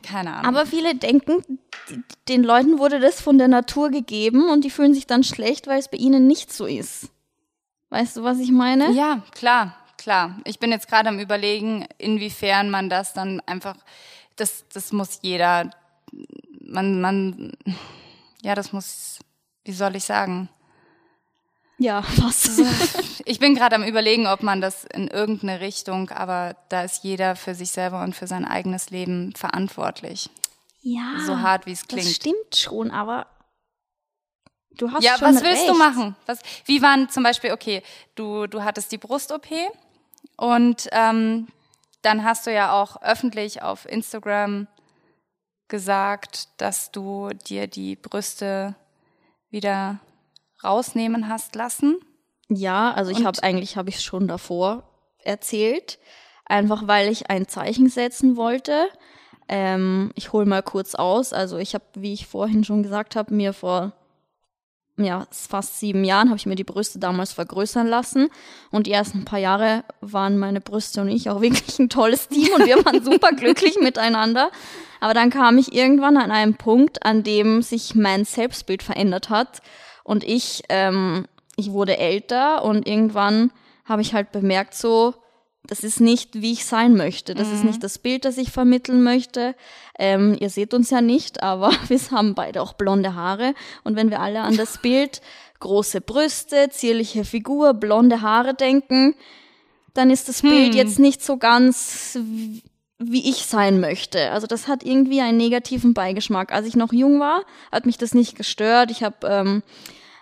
[0.02, 0.46] keine Ahnung.
[0.46, 1.42] Aber viele denken,
[2.28, 5.78] den Leuten wurde das von der Natur gegeben und die fühlen sich dann schlecht, weil
[5.78, 7.08] es bei ihnen nicht so ist.
[7.90, 8.92] Weißt du, was ich meine?
[8.92, 10.38] Ja, klar, klar.
[10.44, 13.76] Ich bin jetzt gerade am überlegen, inwiefern man das dann einfach,
[14.36, 15.70] das, das muss jeder,
[16.60, 17.52] man, man,
[18.42, 19.20] ja, das muss,
[19.64, 20.50] wie soll ich sagen?
[21.78, 22.60] Ja, was?
[23.24, 27.36] Ich bin gerade am überlegen, ob man das in irgendeine Richtung, aber da ist jeder
[27.36, 30.28] für sich selber und für sein eigenes Leben verantwortlich.
[30.80, 31.20] Ja.
[31.26, 32.08] So hart, wie es Das klingt.
[32.08, 33.26] stimmt schon, aber
[34.76, 35.68] du hast Ja, schon was willst recht.
[35.70, 36.16] du machen?
[36.26, 37.82] Was, wie waren zum Beispiel, okay,
[38.14, 39.46] du, du hattest die Brust-OP
[40.36, 41.48] und ähm,
[42.02, 44.66] dann hast du ja auch öffentlich auf Instagram
[45.68, 48.74] gesagt, dass du dir die Brüste
[49.50, 49.98] wieder
[50.62, 51.98] rausnehmen hast lassen.
[52.48, 54.84] Ja, also ich habe eigentlich habe ich schon davor
[55.22, 55.98] erzählt,
[56.46, 58.88] einfach weil ich ein Zeichen setzen wollte.
[59.48, 61.32] Ähm, ich hole mal kurz aus.
[61.32, 63.92] Also ich habe, wie ich vorhin schon gesagt habe, mir vor
[64.98, 68.28] ja, fast sieben Jahren habe ich mir die Brüste damals vergrößern lassen.
[68.70, 72.48] Und die ersten paar Jahre waren meine Brüste und ich auch wirklich ein tolles Team
[72.54, 74.50] und wir waren super glücklich miteinander.
[75.00, 79.62] Aber dann kam ich irgendwann an einen Punkt, an dem sich mein Selbstbild verändert hat.
[80.08, 83.52] Und ich, ähm, ich wurde älter und irgendwann
[83.84, 85.12] habe ich halt bemerkt, so,
[85.66, 87.34] das ist nicht, wie ich sein möchte.
[87.34, 89.54] Das ist nicht das Bild, das ich vermitteln möchte.
[89.98, 93.52] Ähm, ihr seht uns ja nicht, aber wir haben beide auch blonde Haare.
[93.84, 95.20] Und wenn wir alle an das Bild
[95.60, 99.14] große Brüste, zierliche Figur, blonde Haare denken,
[99.92, 102.18] dann ist das Bild jetzt nicht so ganz
[102.98, 104.30] wie ich sein möchte.
[104.30, 106.50] Also das hat irgendwie einen negativen Beigeschmack.
[106.50, 108.90] Als ich noch jung war, hat mich das nicht gestört.
[108.90, 109.62] Ich habe ähm,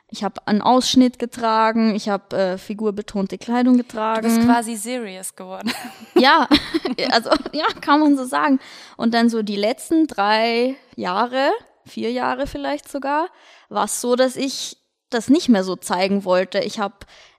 [0.08, 4.28] ich habe einen Ausschnitt getragen, ich habe äh, figurbetonte Kleidung getragen.
[4.28, 5.72] Du bist quasi serious geworden.
[6.18, 6.48] Ja,
[7.12, 8.58] also ja, kann man so sagen.
[8.96, 11.50] Und dann so die letzten drei Jahre,
[11.84, 13.28] vier Jahre vielleicht sogar,
[13.68, 14.78] war es so, dass ich
[15.10, 16.60] das nicht mehr so zeigen wollte.
[16.60, 16.94] Ich habe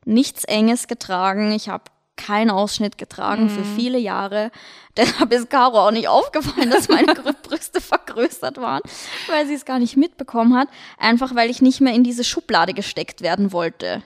[0.06, 1.86] nichts Enges getragen, ich habe
[2.18, 4.52] keinen Ausschnitt getragen für viele Jahre.
[4.98, 8.82] Deshalb ist Caro auch nicht aufgefallen, dass meine Brüste vergrößert waren,
[9.28, 10.68] weil sie es gar nicht mitbekommen hat.
[10.98, 14.04] Einfach weil ich nicht mehr in diese Schublade gesteckt werden wollte.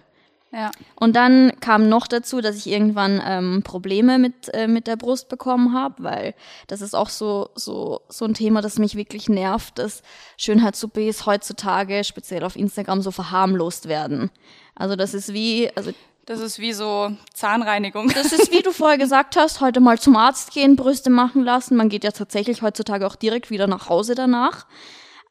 [0.54, 0.72] Ja.
[0.96, 5.30] Und dann kam noch dazu, dass ich irgendwann ähm, Probleme mit, äh, mit der Brust
[5.30, 6.36] bekommen habe, weil
[6.68, 10.02] das ist auch so, so, so ein Thema, das mich wirklich nervt, dass
[10.36, 14.30] Schönheits-OPs heutzutage, speziell auf Instagram, so verharmlost werden.
[14.76, 15.92] Also das ist wie, also
[16.26, 18.10] Das ist wie so Zahnreinigung.
[18.10, 21.76] das ist wie du vorher gesagt hast, heute mal zum Arzt gehen, Brüste machen lassen.
[21.76, 24.68] Man geht ja tatsächlich heutzutage auch direkt wieder nach Hause danach.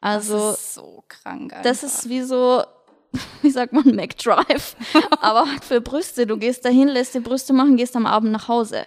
[0.01, 1.53] Also das ist so krank.
[1.63, 1.97] das einfach.
[1.97, 2.63] ist wie so,
[3.41, 4.75] wie sagt man, McDrive.
[5.21, 6.27] Aber halt für Brüste.
[6.27, 8.85] Du gehst dahin, lässt dir Brüste machen, gehst am Abend nach Hause.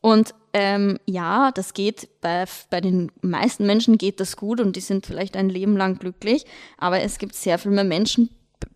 [0.00, 4.80] Und ähm, ja, das geht, bei, bei den meisten Menschen geht das gut und die
[4.80, 6.46] sind vielleicht ein Leben lang glücklich.
[6.78, 8.30] Aber es gibt sehr viel mehr Menschen,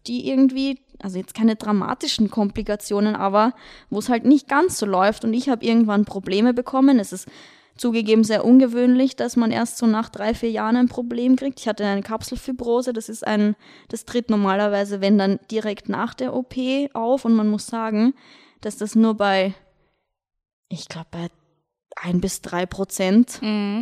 [0.06, 3.54] die irgendwie, also jetzt keine dramatischen Komplikationen, aber
[3.90, 5.24] wo es halt nicht ganz so läuft.
[5.24, 6.98] Und ich habe irgendwann Probleme bekommen.
[6.98, 7.28] Es ist
[7.76, 11.60] zugegeben sehr ungewöhnlich, dass man erst so nach drei, vier Jahren ein Problem kriegt.
[11.60, 13.56] Ich hatte eine Kapselfibrose, das ist ein,
[13.88, 16.54] das tritt normalerweise, wenn dann direkt nach der OP
[16.92, 18.14] auf und man muss sagen,
[18.60, 19.54] dass das nur bei,
[20.68, 21.28] ich glaube, bei
[21.96, 23.40] ein bis drei Prozent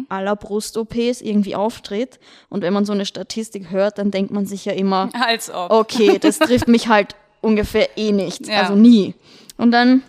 [0.09, 2.19] aller Brust-OPs irgendwie auftritt.
[2.49, 5.71] Und wenn man so eine Statistik hört, dann denkt man sich ja immer, Als ob.
[5.71, 8.47] okay, das trifft mich halt ungefähr eh nicht.
[8.47, 8.63] Ja.
[8.63, 9.15] Also nie.
[9.57, 10.03] Und dann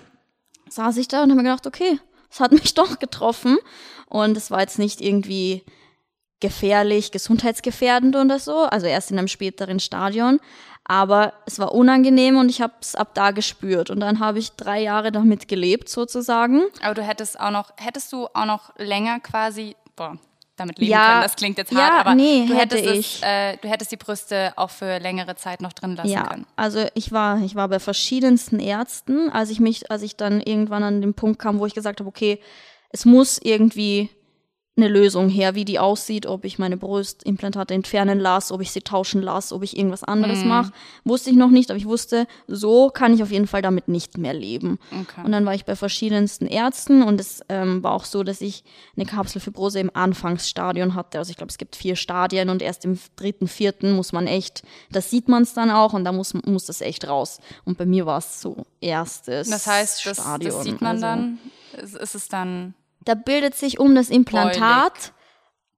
[0.69, 3.57] saß ich da und habe mir gedacht, okay, es hat mich doch getroffen.
[4.07, 5.63] Und es war jetzt nicht irgendwie
[6.41, 10.39] gefährlich, gesundheitsgefährdend oder so, also erst in einem späteren Stadion.
[10.83, 13.89] Aber es war unangenehm und ich habe es ab da gespürt.
[13.89, 16.63] Und dann habe ich drei Jahre damit gelebt, sozusagen.
[16.83, 20.17] Aber du hättest auch noch, hättest du auch noch länger quasi, boah,
[20.57, 21.21] damit leben Ja, können.
[21.21, 23.15] Das klingt jetzt ja, hart, aber nee, du, hätte hättest ich.
[23.21, 26.45] Es, äh, du hättest die Brüste auch für längere Zeit noch drin lassen Ja, können.
[26.55, 30.83] also ich war, ich war bei verschiedensten Ärzten, als ich mich, als ich dann irgendwann
[30.83, 32.39] an den Punkt kam, wo ich gesagt habe, okay,
[32.89, 34.09] es muss irgendwie
[34.77, 38.79] eine Lösung her, wie die aussieht, ob ich meine Brustimplantate entfernen lasse, ob ich sie
[38.81, 40.71] tauschen lasse, ob ich irgendwas anderes mache.
[41.03, 44.17] Wusste ich noch nicht, aber ich wusste, so kann ich auf jeden Fall damit nicht
[44.17, 44.79] mehr leben.
[44.89, 45.25] Okay.
[45.25, 48.63] Und dann war ich bei verschiedensten Ärzten und es ähm, war auch so, dass ich
[48.95, 51.17] eine Kapselfibrose im Anfangsstadion hatte.
[51.17, 54.63] Also ich glaube, es gibt vier Stadien und erst im dritten, vierten muss man echt,
[54.89, 57.39] das sieht man es dann auch und da muss, muss das echt raus.
[57.65, 60.53] Und bei mir war es so erstes Das heißt, das, Stadion.
[60.53, 61.39] das sieht man also, dann.
[62.01, 62.73] Ist es dann.
[63.03, 65.13] Da bildet sich um das Implantat,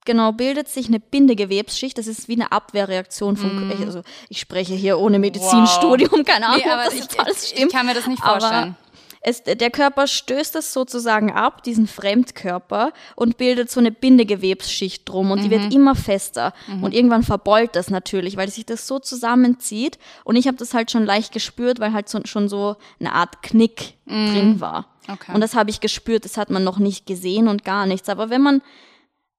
[0.06, 1.98] genau, bildet sich eine Bindegewebsschicht.
[1.98, 6.60] Das ist wie eine Abwehrreaktion vom, ich, also ich spreche hier ohne Medizinstudium, keine Ahnung,
[6.60, 6.66] Mhm.
[6.66, 7.68] Nee, ob aber das ich, alles stimmt.
[7.68, 8.76] ich kann mir das nicht Aber vorstellen.
[9.22, 15.32] es, der Körper stößt es sozusagen ab, diesen Fremdkörper, und bildet so eine Bindegewebsschicht drum
[15.32, 15.52] und die Mhm.
[15.52, 16.52] wird immer fester.
[16.82, 19.98] Und irgendwann verbeult das natürlich, weil sich das so zusammenzieht.
[20.26, 23.42] Und ich habe das halt schon leicht gespürt, weil halt so, schon so eine Art
[23.44, 24.88] Knick drin war.
[25.08, 25.14] Mhm.
[25.14, 25.34] Okay.
[25.34, 28.10] Und das habe ich gespürt, das hat man noch nicht gesehen und gar nichts.
[28.10, 28.62] Aber wenn man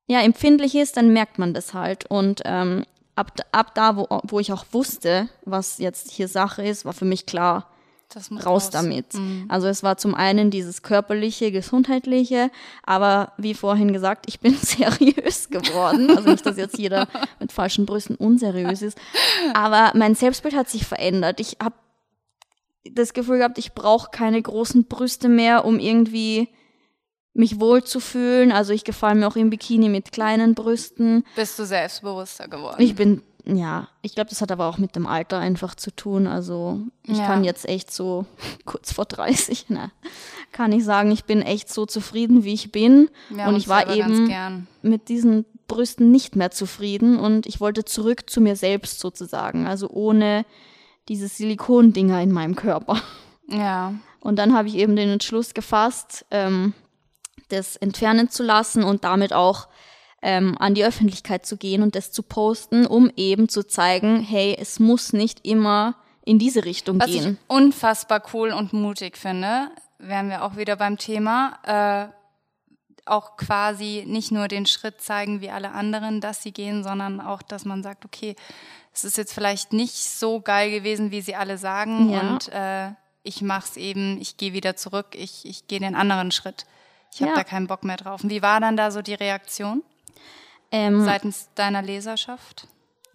[0.07, 2.07] ja empfindlich ist, dann merkt man das halt.
[2.07, 2.85] Und ähm,
[3.16, 7.05] ab, ab da, wo, wo ich auch wusste, was jetzt hier Sache ist, war für
[7.05, 7.70] mich klar,
[8.31, 9.07] muss raus damit.
[9.48, 12.50] Also es war zum einen dieses körperliche, gesundheitliche,
[12.85, 16.11] aber wie vorhin gesagt, ich bin seriös geworden.
[16.16, 17.09] Also nicht, dass jetzt jeder
[17.40, 18.98] mit falschen Brüsten unseriös ist,
[19.55, 21.40] aber mein Selbstbild hat sich verändert.
[21.40, 21.74] Ich habe
[22.92, 26.49] das Gefühl gehabt, ich brauche keine großen Brüste mehr, um irgendwie
[27.33, 28.53] mich wohlzufühlen.
[28.53, 31.25] Also ich gefalle mir auch im Bikini mit kleinen Brüsten.
[31.35, 32.81] Bist du selbstbewusster geworden?
[32.81, 36.27] Ich bin, ja, ich glaube, das hat aber auch mit dem Alter einfach zu tun.
[36.27, 37.27] Also ich Ja.
[37.27, 38.27] kann jetzt echt so
[38.64, 39.90] kurz vor 30, ne,
[40.53, 43.11] kann ich sagen, ich bin echt so zufrieden, wie ich bin.
[43.31, 44.68] Wir und ich war eben gern.
[44.83, 49.66] mit diesen Brüsten nicht mehr zufrieden und ich wollte zurück zu mir selbst sozusagen.
[49.66, 50.44] Also ohne
[51.09, 53.01] diese Silikondinger in meinem Körper.
[53.49, 53.95] Ja.
[54.21, 56.73] Und dann habe ich eben den Entschluss gefasst, ähm,
[57.49, 59.69] das entfernen zu lassen und damit auch
[60.23, 64.57] ähm, an die Öffentlichkeit zu gehen und das zu posten, um eben zu zeigen, hey,
[64.59, 67.38] es muss nicht immer in diese Richtung Was gehen.
[67.38, 71.59] ich unfassbar cool und mutig finde, wären wir auch wieder beim Thema,
[72.11, 72.24] äh,
[73.07, 77.43] auch quasi nicht nur den Schritt zeigen wie alle anderen, dass sie gehen, sondern auch,
[77.43, 78.35] dass man sagt, okay,
[78.93, 82.21] es ist jetzt vielleicht nicht so geil gewesen, wie sie alle sagen Ja.
[82.21, 82.90] und äh,
[83.23, 86.67] ich mach's eben, ich gehe wieder zurück, ich, ich gehe den anderen Schritt.
[87.12, 87.37] Ich habe Ja.
[87.37, 88.23] da keinen Bock mehr drauf.
[88.25, 89.83] Und wie war dann da so die Reaktion
[90.73, 92.67] Ähm, seitens deiner Leserschaft?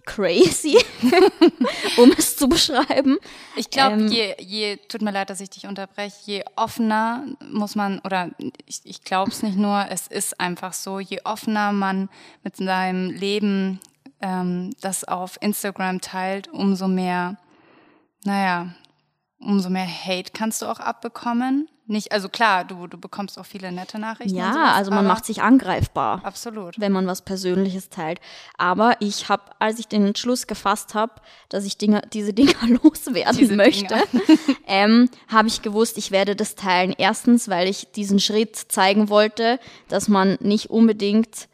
[0.06, 0.78] Crazy,
[1.98, 3.18] um es zu beschreiben.
[3.56, 7.76] Ich glaube, Ähm, je, je, tut mir leid, dass ich dich unterbreche, je offener muss
[7.76, 8.30] man, oder
[8.66, 12.10] ich, ich glaube es nicht nur, es ist einfach so, je offener man
[12.44, 13.80] mit seinem Leben
[14.22, 17.38] ähm, das auf Instagram teilt, umso mehr,
[18.24, 18.74] naja,
[19.40, 21.70] umso mehr Hate kannst du auch abbekommen.
[21.92, 24.38] Nicht, also klar, du, du bekommst auch viele nette Nachrichten.
[24.38, 26.22] Ja, sowas, also man macht sich angreifbar.
[26.24, 26.80] Absolut.
[26.80, 28.20] wenn man was Persönliches teilt.
[28.60, 31.14] Aber ich habe, als ich den Entschluss gefasst habe,
[31.50, 33.96] dass ich Dinge, diese Dinger loswerden Diese möchte,
[34.68, 36.94] ähm, habe ich gewusst, ich werde das teilen.
[36.96, 41.49] Erstens, weil ich diesen Schritt zeigen wollte, dass man nicht unbedingt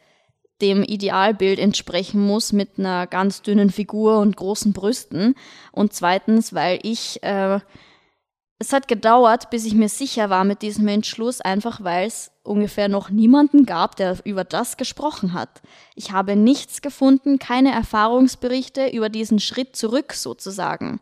[0.60, 5.34] dem Idealbild entsprechen muss mit einer ganz dünnen Figur und großen Brüsten.
[5.72, 7.60] Und zweitens, weil ich äh,
[8.58, 12.88] es hat gedauert, bis ich mir sicher war mit diesem Entschluss, einfach weil es ungefähr
[12.88, 15.60] noch niemanden gab, der über das gesprochen hat.
[15.94, 21.00] Ich habe nichts gefunden, keine Erfahrungsberichte über diesen Schritt zurück sozusagen.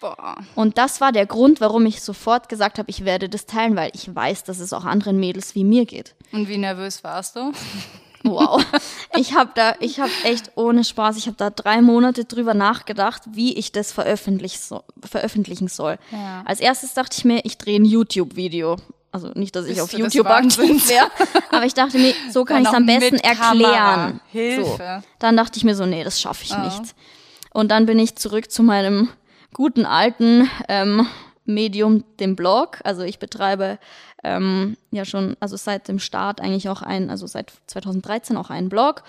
[0.00, 0.36] Boah.
[0.54, 3.90] Und das war der Grund, warum ich sofort gesagt habe, ich werde das teilen, weil
[3.94, 6.14] ich weiß, dass es auch anderen Mädels wie mir geht.
[6.32, 7.52] Und wie nervös warst du?
[8.22, 8.64] Wow.
[9.18, 13.22] Ich habe da, ich habe echt ohne Spaß, ich habe da drei Monate drüber nachgedacht,
[13.32, 15.96] wie ich das veröffentlich so, veröffentlichen soll.
[16.12, 16.42] Ja.
[16.44, 18.76] Als erstes dachte ich mir, ich drehe ein YouTube-Video.
[19.12, 21.10] Also nicht, dass ich Bist auf YouTube aktiv wäre,
[21.50, 23.70] aber ich dachte mir, so kann ich es am besten Kamera.
[23.70, 24.20] erklären.
[24.30, 25.00] Hilfe.
[25.00, 25.08] So.
[25.18, 26.58] Dann dachte ich mir so, nee, das schaffe ich Oh.
[26.58, 26.94] nicht.
[27.54, 29.08] Und dann bin ich zurück zu meinem
[29.54, 31.06] guten alten ähm,
[31.46, 32.80] Medium, dem Blog.
[32.84, 33.78] Also ich betreibe
[34.26, 38.68] ähm, ja schon, also seit dem Start eigentlich auch ein, also seit 2013 auch einen
[38.68, 39.02] Blog.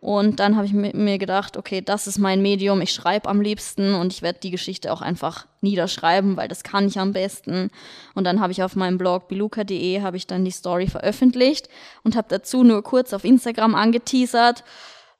[0.00, 3.40] Und dann habe ich mi- mir gedacht, okay, das ist mein Medium, ich schreibe am
[3.40, 7.70] liebsten und ich werde die Geschichte auch einfach niederschreiben, weil das kann ich am besten.
[8.14, 11.68] Und dann habe ich auf meinem Blog biluka.de habe ich dann die Story veröffentlicht
[12.02, 14.64] und habe dazu nur kurz auf Instagram angeteasert.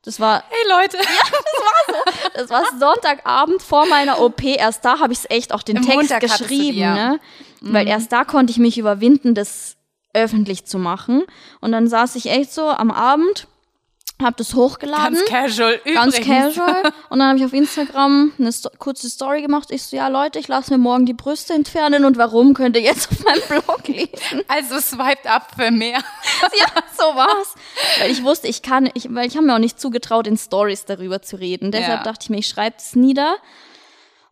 [0.05, 0.97] Das war Hey Leute.
[2.35, 4.43] das war Sonntagabend vor meiner OP.
[4.43, 7.17] Erst da habe ich es echt auch den Im Text Montag geschrieben, ja.
[7.63, 7.73] Ne?
[7.75, 9.77] Weil erst da konnte ich mich überwinden, das
[10.15, 11.23] öffentlich zu machen.
[11.61, 13.47] Und dann saß ich echt so am Abend
[14.23, 15.15] habe das hochgeladen.
[15.15, 16.55] Ganz casual, Ganz übrigens.
[16.55, 16.83] casual.
[17.11, 19.71] Und dann habe ich auf Instagram eine Sto kurze Story gemacht.
[19.71, 22.83] Ich so, ja Leute, ich lasse mir morgen die Brüste entfernen und warum könnt ihr
[22.83, 24.43] jetzt auf meinem Blog lesen.
[24.49, 25.99] Also swiped up für mehr.
[26.59, 27.55] ja, so war's.
[28.01, 30.85] Weil ich wusste, ich kann, ich, weil ich habe mir auch nicht zugetraut, in Stories
[30.85, 31.71] darüber zu reden.
[31.71, 32.03] Deshalb Ja.
[32.05, 33.37] dachte ich mir, ich schreibe es nieder.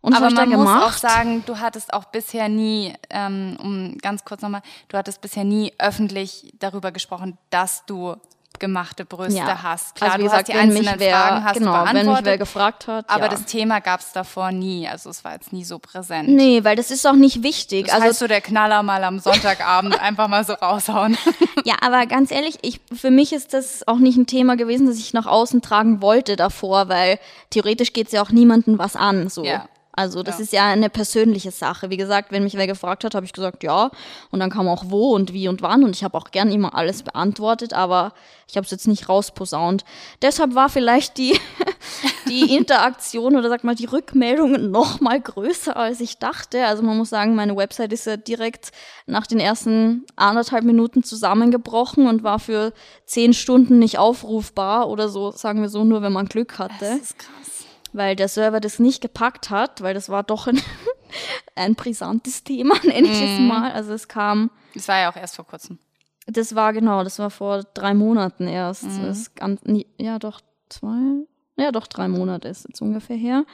[0.03, 4.41] Und Aber man muss auch sagen, du hattest auch bisher nie, ähm, um ganz kurz
[4.41, 8.17] nochmal, du hattest bisher nie öffentlich darüber gesprochen, dass du
[8.59, 9.63] gemachte Brüste ja.
[9.63, 9.95] hast.
[9.95, 12.05] Klar, also du gesagt, hast die einzelnen wer, Fragen hast genau, du wenn mich wer
[12.05, 13.11] beantwortet, gefragt hat.
[13.11, 13.29] aber ja.
[13.29, 14.87] das Thema gab es davor nie.
[14.87, 16.29] Also es war jetzt nie so präsent.
[16.29, 17.87] Nee, weil das ist auch nicht wichtig.
[17.87, 21.17] Das also heißt so der Knaller mal am Sonntagabend einfach mal so raushauen.
[21.67, 24.97] Ja, aber ganz ehrlich, ich, für mich ist das auch nicht ein Thema gewesen, das
[24.97, 27.19] ich nach außen tragen wollte davor, weil
[27.51, 29.29] theoretisch geht's ja auch niemandem was an.
[29.29, 29.45] So.
[29.45, 29.69] Ja.
[30.01, 30.43] Also das Ja.
[30.45, 31.91] ist ja eine persönliche Sache.
[31.91, 33.91] Wie gesagt, wenn mich wer gefragt hat, habe ich gesagt, ja.
[34.31, 35.85] Und dann kam auch wo und wie und wann.
[35.85, 38.13] Und ich habe auch gern immer alles beantwortet, aber
[38.49, 39.85] ich habe es jetzt nicht rausposaunt.
[40.23, 41.39] Deshalb war vielleicht die,
[42.29, 46.65] die Interaktion oder sag mal die Rückmeldungen noch mal größer, als ich dachte.
[46.67, 48.73] Also man muss sagen, meine Website ist ja direkt
[49.07, 52.73] nach den ersten anderthalb Minuten zusammengebrochen und war für
[53.07, 56.97] zehn Stunden nicht aufrufbar oder so, sagen wir so, nur wenn man Glück hatte Das
[56.99, 57.60] ist krass.
[57.93, 60.61] Weil der Server das nicht gepackt hat, weil das war doch ein,
[61.55, 63.73] ein brisantes Thema, nenne ich es mal.
[63.73, 65.79] Also es kam, Das war ja auch erst vor kurzem.
[66.27, 68.85] das war genau, das war vor drei Monaten erst.
[68.85, 69.61] Das ganz,
[69.99, 71.25] ja, doch zwei,
[71.61, 73.45] ja, doch drei Monate ist jetzt ungefähr her.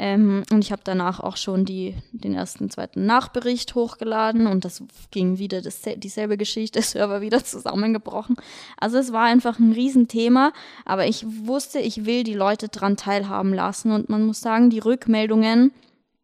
[0.00, 4.84] Ähm, und ich habe danach auch schon die, den ersten, zweiten Nachbericht hochgeladen und das
[5.10, 8.36] ging wieder das, dieselbe Geschichte, Server wieder zusammengebrochen.
[8.78, 10.52] Also es war einfach ein Riesenthema,
[10.84, 14.78] aber ich wusste, ich will die Leute dran teilhaben lassen und man muss sagen, die
[14.78, 15.72] Rückmeldungen,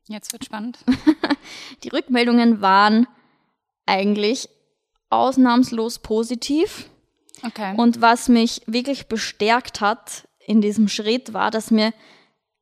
[0.06, 0.78] Jetzt wird spannend.
[1.82, 3.06] die Rückmeldungen waren
[3.86, 4.48] eigentlich
[5.10, 6.90] ausnahmslos positiv.
[7.42, 7.74] Okay.
[7.76, 11.92] Und was mich wirklich bestärkt hat in diesem Schritt, war, dass mir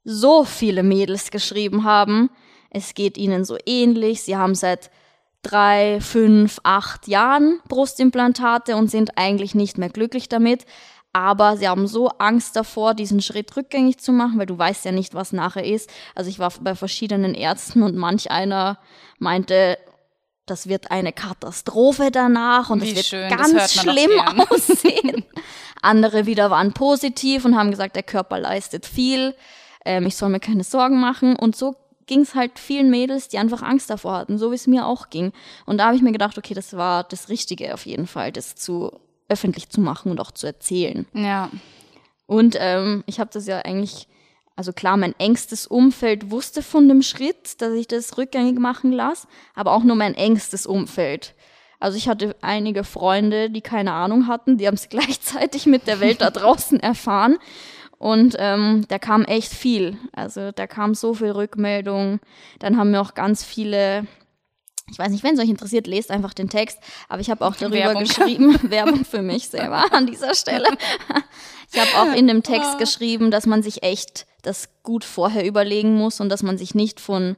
[0.05, 2.31] so viele Mädels geschrieben haben,
[2.71, 4.91] es geht ihnen so ähnlich, sie haben seit
[5.43, 10.65] drei, fünf, acht Jahren Brustimplantate und sind eigentlich nicht mehr glücklich damit.
[11.13, 14.93] Aber sie haben so Angst davor, diesen Schritt rückgängig zu machen, weil du weißt ja
[14.93, 15.91] nicht, was nachher ist.
[16.15, 18.79] Also ich war bei verschiedenen Ärzten und manch einer
[19.19, 19.77] meinte,
[20.47, 24.11] das wird eine Katastrophe danach und es wird schön, ganz schlimm
[24.51, 25.25] aussehen.
[25.83, 29.35] Andere wieder waren positiv und haben gesagt, der Körper leistet viel,
[29.85, 31.37] ähm, ich soll mir keine Sorgen machen.
[31.37, 34.67] Und so ging es halt vielen Mädels, die einfach Angst davor hatten, so wie es
[34.67, 35.33] mir auch ging.
[35.67, 38.55] Und da habe ich mir gedacht, okay, das war das Richtige auf jeden Fall, das
[38.55, 38.93] zu
[39.29, 41.07] öffentlich zu machen und auch zu erzählen.
[41.15, 41.51] ja.
[42.27, 44.09] Und ähm, ich habe das ja eigentlich,
[44.57, 49.27] also klar, mein engstes Umfeld wusste von dem Schritt, dass ich das rückgängig machen lasse,
[49.55, 51.35] aber auch nur mein engstes Umfeld.
[51.83, 55.99] Also ich hatte einige Freunde, die keine Ahnung hatten, die haben es gleichzeitig mit der
[55.99, 57.39] Welt da draußen erfahren.
[57.99, 59.97] Und ähm, da kam echt viel.
[60.13, 62.21] Also da kam so viel Rückmeldung.
[62.61, 64.07] Dann haben mir auch ganz viele
[64.91, 66.79] ich weiß nicht, wenn es euch interessiert, lest einfach den Text.
[67.09, 68.03] Aber ich habe auch darüber Werbung.
[68.03, 70.69] geschrieben, Werbung für mich selber an dieser Stelle.
[71.73, 75.95] Ich habe auch in dem Text geschrieben, dass man sich echt das gut vorher überlegen
[75.95, 77.37] muss und dass man sich nicht von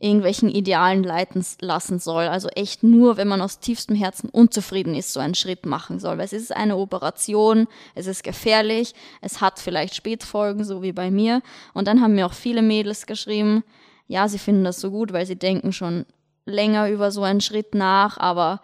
[0.00, 2.24] irgendwelchen Idealen leiten lassen soll.
[2.24, 6.16] Also echt nur, wenn man aus tiefstem Herzen unzufrieden ist, so einen Schritt machen soll.
[6.16, 11.10] Weil es ist eine Operation, es ist gefährlich, es hat vielleicht Spätfolgen, so wie bei
[11.10, 11.42] mir.
[11.74, 13.62] Und dann haben mir auch viele Mädels geschrieben,
[14.06, 16.06] ja, sie finden das so gut, weil sie denken schon
[16.46, 18.62] länger über so einen Schritt nach, aber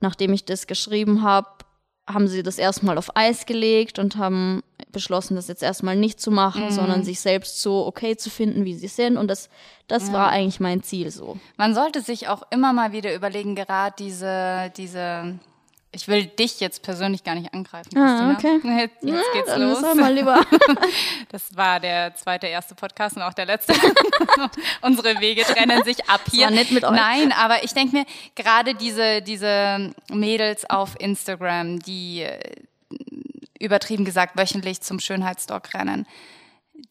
[0.00, 1.48] nachdem ich das geschrieben habe,
[2.08, 6.30] haben sie das erstmal auf Eis gelegt und haben beschlossen, das jetzt erstmal nicht zu
[6.30, 9.16] machen, sondern sich selbst so okay zu finden, wie sie sind.
[9.16, 9.48] Und das,
[9.86, 11.38] das war eigentlich mein Ziel so.
[11.56, 15.38] Man sollte sich auch immer mal wieder überlegen, gerade diese, diese,
[15.94, 18.58] ich will dich jetzt persönlich gar nicht angreifen, Ah, Christina.
[18.60, 18.78] okay.
[18.80, 19.94] Jetzt, jetzt geht's Dann los.
[19.94, 20.40] mal lieber.
[21.30, 23.74] Das war der zweite, erste Podcast und auch der letzte.
[24.82, 26.44] Unsere Wege trennen sich ab hier.
[26.46, 26.90] war nett mit euch.
[26.90, 32.38] Nein, aber ich denke mir, gerade diese, diese Mädels auf Instagram, die äh,
[33.58, 36.06] übertrieben gesagt wöchentlich zum Schönheitsdoc rennen,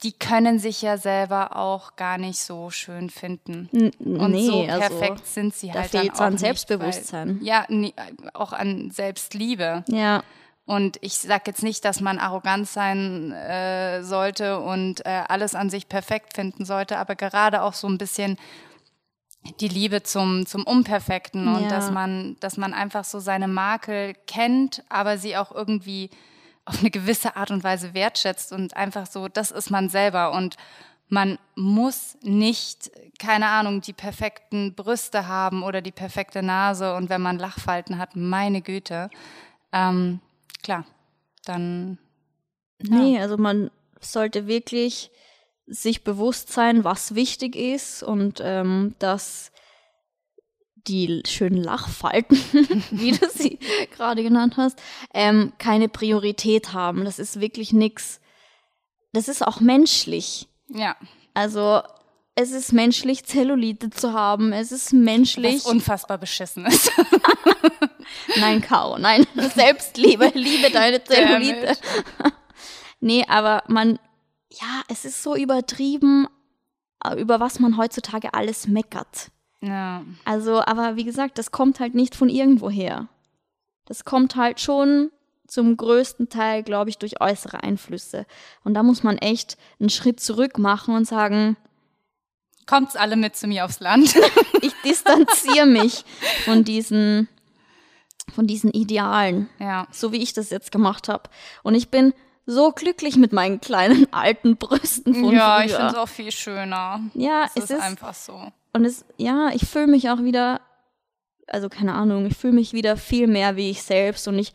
[0.04, 3.70] die können sich ja selber auch gar nicht so schön finden.
[4.00, 7.40] Und nee, so also, perfekt sind sie da halt dann fehlt's auch an nicht, Selbstbewusstsein.
[7.40, 7.94] Weil, ja, nee,
[8.34, 9.84] auch an Selbstliebe.
[9.88, 10.24] Ja,
[10.66, 15.70] Und ich sage jetzt nicht, dass man arrogant sein äh, sollte und äh, alles an
[15.70, 18.38] sich perfekt finden sollte, aber gerade auch so ein bisschen
[19.60, 21.70] die Liebe zum, zum Unperfekten und Ja.
[21.70, 26.10] dass man, dass man einfach so seine Makel kennt, aber sie auch irgendwie
[26.72, 30.32] auf eine gewisse Art und Weise wertschätzt und einfach so, das ist man selber.
[30.32, 30.56] Und
[31.10, 36.96] man muss nicht, keine Ahnung, die perfekten Brüste haben oder die perfekte Nase.
[36.96, 39.10] Und wenn man Lachfalten hat, meine Güte,
[39.74, 40.22] ähm,
[40.64, 40.86] klar,
[41.46, 41.98] dann
[42.84, 43.70] Nee, also man
[44.00, 45.12] sollte wirklich
[45.68, 49.51] sich bewusst sein, was wichtig ist und ähm, dass
[50.88, 52.38] die schönen Lachfalten,
[52.92, 53.60] wie du sie
[53.96, 54.82] gerade genannt hast,
[55.14, 57.06] ähm, keine Priorität haben.
[57.06, 58.20] Das ist wirklich nix.
[59.14, 60.48] Das ist auch menschlich.
[60.70, 60.96] Ja.
[61.34, 61.82] Also
[62.36, 64.54] es ist menschlich, Zellulite zu haben.
[64.54, 65.56] Es ist menschlich.
[65.56, 66.92] Was unfassbar beschissen ist.
[68.38, 69.28] nein, Caro, nein.
[69.54, 71.78] Selbstliebe, liebe deine Zellulite.
[73.02, 74.00] nee, aber man,
[74.50, 76.28] ja, es ist so übertrieben,
[77.18, 79.32] über was man heutzutage alles meckert.
[79.62, 80.04] Ja.
[80.26, 83.08] Also, aber wie gesagt, das kommt halt nicht von irgendwoher.
[83.86, 85.12] Das kommt halt schon
[85.48, 88.26] zum größten Teil, glaube ich, durch äußere Einflüsse.
[88.64, 91.58] Und da muss man echt einen Schritt zurück machen und sagen,
[92.68, 94.16] Kommt's alle mit zu mir aufs Land.
[94.62, 96.06] ich distanziere mich
[96.46, 97.28] von diesen,
[98.34, 99.88] von diesen Idealen, ja.
[99.92, 101.30] so wie ich das jetzt gemacht habe.
[101.64, 102.14] Und ich bin
[102.46, 105.66] so glücklich mit meinen kleinen alten Brüsten von Ja, früher.
[105.66, 107.02] ich finde es auch viel schöner.
[107.14, 108.52] Ja, es es ist ist einfach so.
[108.74, 110.62] Und es, ja, ich fühle mich auch wieder,
[111.48, 114.54] also keine Ahnung, ich fühle mich wieder viel mehr wie ich selbst und ich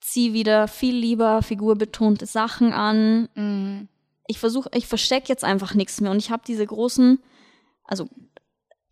[0.00, 3.28] ziehe wieder viel lieber figurbetonte Sachen an.
[3.34, 3.88] Mhm.
[4.26, 7.22] Ich versuche, ich verstecke jetzt einfach nichts mehr und ich habe diese großen,
[7.84, 8.08] also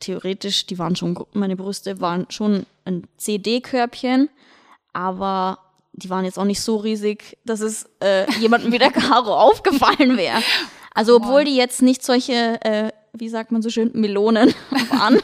[0.01, 4.29] theoretisch, die waren schon, meine Brüste waren schon ein CD-Körbchen,
[4.93, 5.59] aber
[5.93, 10.17] die waren jetzt auch nicht so riesig, dass es äh, jemandem wie der Caro aufgefallen
[10.17, 10.43] wäre.
[10.95, 14.55] Also obwohl die jetzt nicht solche, äh, wie sagt man so schön, Melonen
[14.91, 15.19] waren,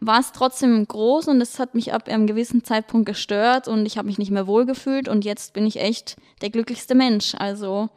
[0.00, 3.98] war es trotzdem groß und es hat mich ab einem gewissen Zeitpunkt gestört und ich
[3.98, 7.34] habe mich nicht mehr wohlgefühlt und jetzt bin ich echt der glücklichste Mensch.
[7.36, 7.88] Also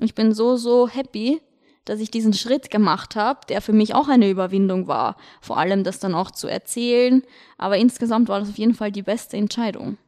[0.00, 1.40] ich bin so, so happy,
[1.84, 5.16] dass ich diesen Schritt gemacht habe, der für mich auch eine Überwindung war.
[5.40, 7.22] Vor allem das dann auch zu erzählen.
[7.58, 9.98] Aber insgesamt war das auf jeden Fall die beste Entscheidung.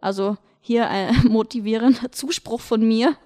[0.00, 3.16] Also hier ein motivierender Zuspruch von mir.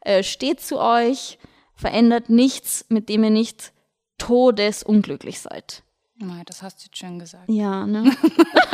[0.00, 1.38] Äh, steht zu euch,
[1.74, 3.72] verändert nichts, mit dem ihr nicht
[4.20, 5.82] todesunglücklich seid.
[6.16, 7.48] Nein, das hast du jetzt schön gesagt.
[7.48, 8.14] Ja, ne?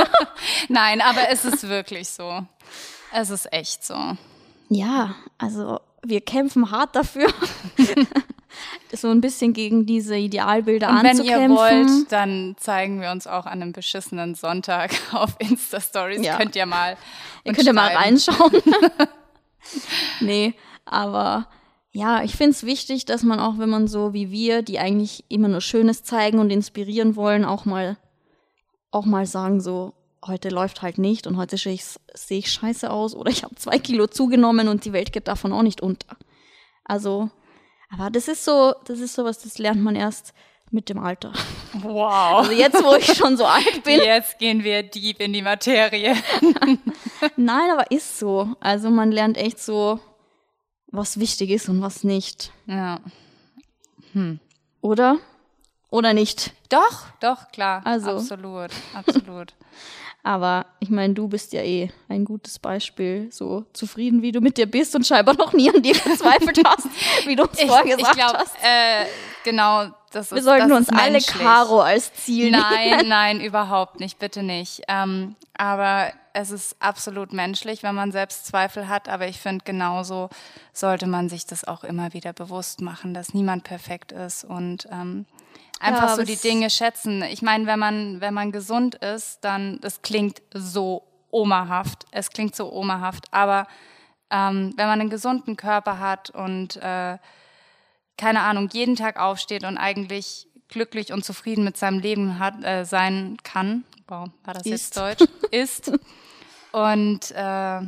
[0.68, 2.44] Nein, aber es ist wirklich so.
[3.12, 4.16] Es ist echt so.
[4.68, 7.28] ja, also wir kämpfen hart dafür,
[8.92, 13.46] so ein bisschen gegen diese Idealbilder Und wenn ihr wollt, dann zeigen wir uns auch
[13.46, 16.24] an einem beschissenen Sonntag auf Insta-Stories.
[16.24, 16.36] Ja.
[16.36, 16.96] Könnt ihr mal.
[17.44, 18.62] Ihr könnt ja mal reinschauen.
[20.20, 21.48] nee, aber
[21.96, 25.24] ja, ich finde es wichtig, dass man auch, wenn man so wie wir, die eigentlich
[25.30, 27.96] immer nur Schönes zeigen und inspirieren wollen, auch mal,
[28.90, 29.94] auch mal sagen, so,
[30.26, 33.54] heute läuft halt nicht und heute sehe ich, seh ich scheiße aus oder ich habe
[33.54, 36.18] zwei Kilo zugenommen und die Welt geht davon auch nicht unter.
[36.84, 37.30] Also,
[37.88, 40.34] aber das ist so, das ist sowas, das lernt man erst
[40.70, 41.32] mit dem Alter.
[41.80, 42.40] Wow.
[42.40, 44.00] Also jetzt, wo ich schon so alt bin.
[44.00, 46.14] Jetzt gehen wir deep in die Materie.
[47.36, 48.54] Nein, aber ist so.
[48.60, 49.98] Also man lernt echt so,
[50.88, 52.52] was wichtig ist und was nicht.
[52.66, 53.00] Ja.
[54.80, 55.18] Oder?
[55.90, 56.52] Oder nicht.
[56.68, 57.82] Doch, doch, klar.
[57.84, 58.10] Also.
[58.12, 59.54] Absolut, absolut.
[60.22, 64.58] Aber ich meine, du bist ja eh ein gutes Beispiel, so zufrieden, wie du mit
[64.58, 66.88] dir bist und scheinbar noch nie an dir gezweifelt hast,
[67.26, 68.56] wie du uns Ich, vorher ich gesagt glaube, hast.
[68.60, 69.06] äh,
[69.44, 71.40] genau, das ist Wir sollten das uns ist alle menschlich.
[71.40, 72.60] Caro als Ziel nehmen.
[72.60, 74.82] Nein, nein, überhaupt nicht, bitte nicht.
[74.88, 79.08] Ähm, aber es ist absolut menschlich, wenn man selbst Zweifel hat.
[79.08, 80.28] Aber ich finde, genauso
[80.72, 85.24] sollte man sich das auch immer wieder bewusst machen, dass niemand perfekt ist und ähm,
[85.80, 87.22] einfach Ja, so die Dinge schätzen.
[87.22, 92.04] Ich meine, wenn man, wenn man gesund ist, dann, das klingt so omahaft.
[92.10, 93.32] Es klingt so omahaft.
[93.32, 93.66] Aber
[94.30, 97.16] ähm, wenn man einen gesunden Körper hat und äh,
[98.18, 102.84] keine Ahnung, jeden Tag aufsteht und eigentlich glücklich und zufrieden mit seinem Leben hat, äh,
[102.84, 103.84] sein kann.
[104.08, 104.96] Wow, war das jetzt Ist.
[104.98, 105.24] Deutsch?
[105.50, 105.92] Ist.
[106.72, 107.80] Und äh,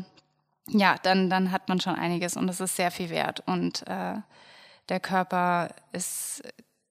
[0.70, 3.42] ja, dann, dann hat man schon einiges und es ist sehr viel wert.
[3.46, 4.14] Und äh,
[4.88, 6.42] der Körper ist,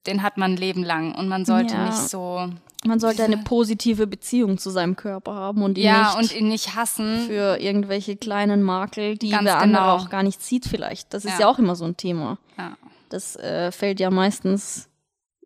[0.06, 1.86] den hat man ein Leben lang und man sollte Ja.
[1.86, 2.48] nicht so,
[2.86, 6.48] Man sollte eine positive Beziehung zu seinem Körper haben und ihn ja, nicht und ihn
[6.48, 7.26] nicht hassen.
[7.28, 9.96] für irgendwelche kleinen Makel, die Ganz der andere genau.
[9.96, 11.14] auch gar nicht sieht vielleicht.
[11.14, 11.42] Das ist Ja.
[11.42, 12.38] ja, auch immer so ein Thema.
[12.58, 12.78] Ja.
[13.10, 14.90] Das äh, fällt ja meistens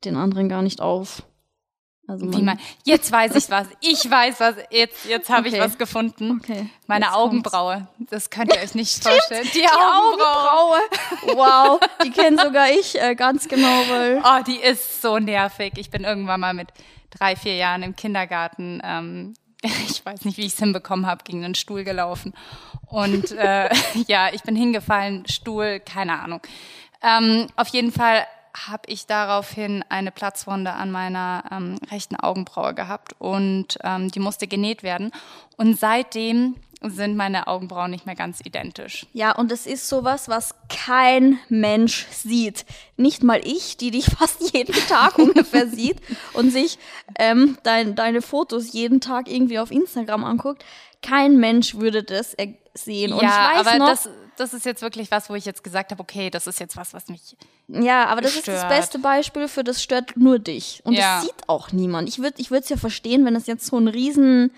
[0.04, 1.24] den anderen gar nicht auf.
[2.08, 3.68] Also Wie man, jetzt weiß ich was.
[3.80, 4.56] Ich weiß was.
[4.70, 5.64] Jetzt, jetzt habe ich Okay.
[5.64, 6.40] was gefunden.
[6.44, 7.26] Okay, Meine jetzt kommt's.
[7.54, 7.88] Augenbraue.
[8.10, 9.48] Das könnt ihr euch nicht vorstellen.
[9.54, 10.80] Die, Die Augenbraue.
[11.22, 11.36] Augenbraue.
[11.38, 15.74] Wow, die kenne sogar ich äh, ganz genau, weil Oh, die ist so nervig.
[15.78, 16.70] Ich bin irgendwann mal mit
[17.12, 19.34] drei, vier Jahren im Kindergarten, ähm,
[19.88, 22.34] ich weiß nicht, wie ich es hinbekommen habe, gegen einen Stuhl gelaufen.
[22.88, 23.70] Und äh,
[24.08, 26.42] ja, ich bin hingefallen, Stuhl, keine Ahnung.
[27.04, 28.26] Ähm, auf jeden Fall
[28.56, 34.48] habe ich daraufhin eine Platzwunde an meiner ähm, rechten Augenbraue gehabt und ähm, die musste
[34.48, 35.12] genäht werden.
[35.58, 39.06] Und seitdem sind meine Augenbrauen nicht mehr ganz identisch.
[39.14, 42.66] Ja, und es ist sowas, was kein Mensch sieht.
[42.98, 45.98] Nicht mal ich, die dich fast jeden Tag ungefähr sieht
[46.34, 46.80] und sich
[47.20, 50.66] ähm, dein, deine Fotos jeden Tag irgendwie auf Instagram anguckt.
[51.02, 52.36] Kein Mensch würde das
[52.74, 53.14] sehen.
[53.14, 54.10] Und ja, ich weiß aber noch, das,
[54.42, 56.94] das ist jetzt wirklich was, wo ich jetzt gesagt habe, okay, das ist jetzt was,
[56.94, 57.38] was mich.
[57.68, 58.70] Ja, aber das ist das stört.
[58.70, 60.82] beste Beispiel für das stört nur dich.
[60.84, 61.16] Und Ja.
[61.18, 62.10] das sieht auch niemand.
[62.10, 64.52] Ich würde ich es ja verstehen, wenn es jetzt so ein riesen,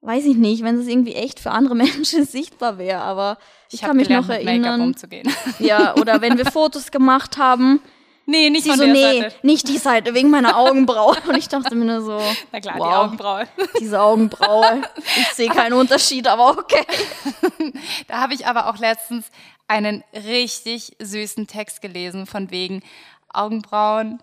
[0.00, 3.80] weiß ich nicht, wenn es irgendwie echt für andere Menschen sichtbar wäre, aber ich, Ich
[3.82, 4.80] kann mich gelernt, noch mit Make-up erinnern.
[4.80, 5.30] umzugehen.
[5.58, 7.80] Ja, oder wenn wir Fotos gemacht haben,
[8.28, 9.34] nee, nicht sie so, nee, Seite.
[9.42, 11.16] nicht die Seite, wegen meiner Augenbraue.
[11.26, 12.20] Und ich dachte mir nur so,
[12.52, 13.48] Na klar, die wow, Augenbraue.
[13.80, 14.82] diese Augenbraue,
[15.16, 16.84] ich sehe keinen Unterschied, aber okay.
[18.06, 19.30] Da habe ich aber auch letztens
[19.66, 22.82] einen richtig süßen Text gelesen, von wegen
[23.32, 24.20] Augenbrauen.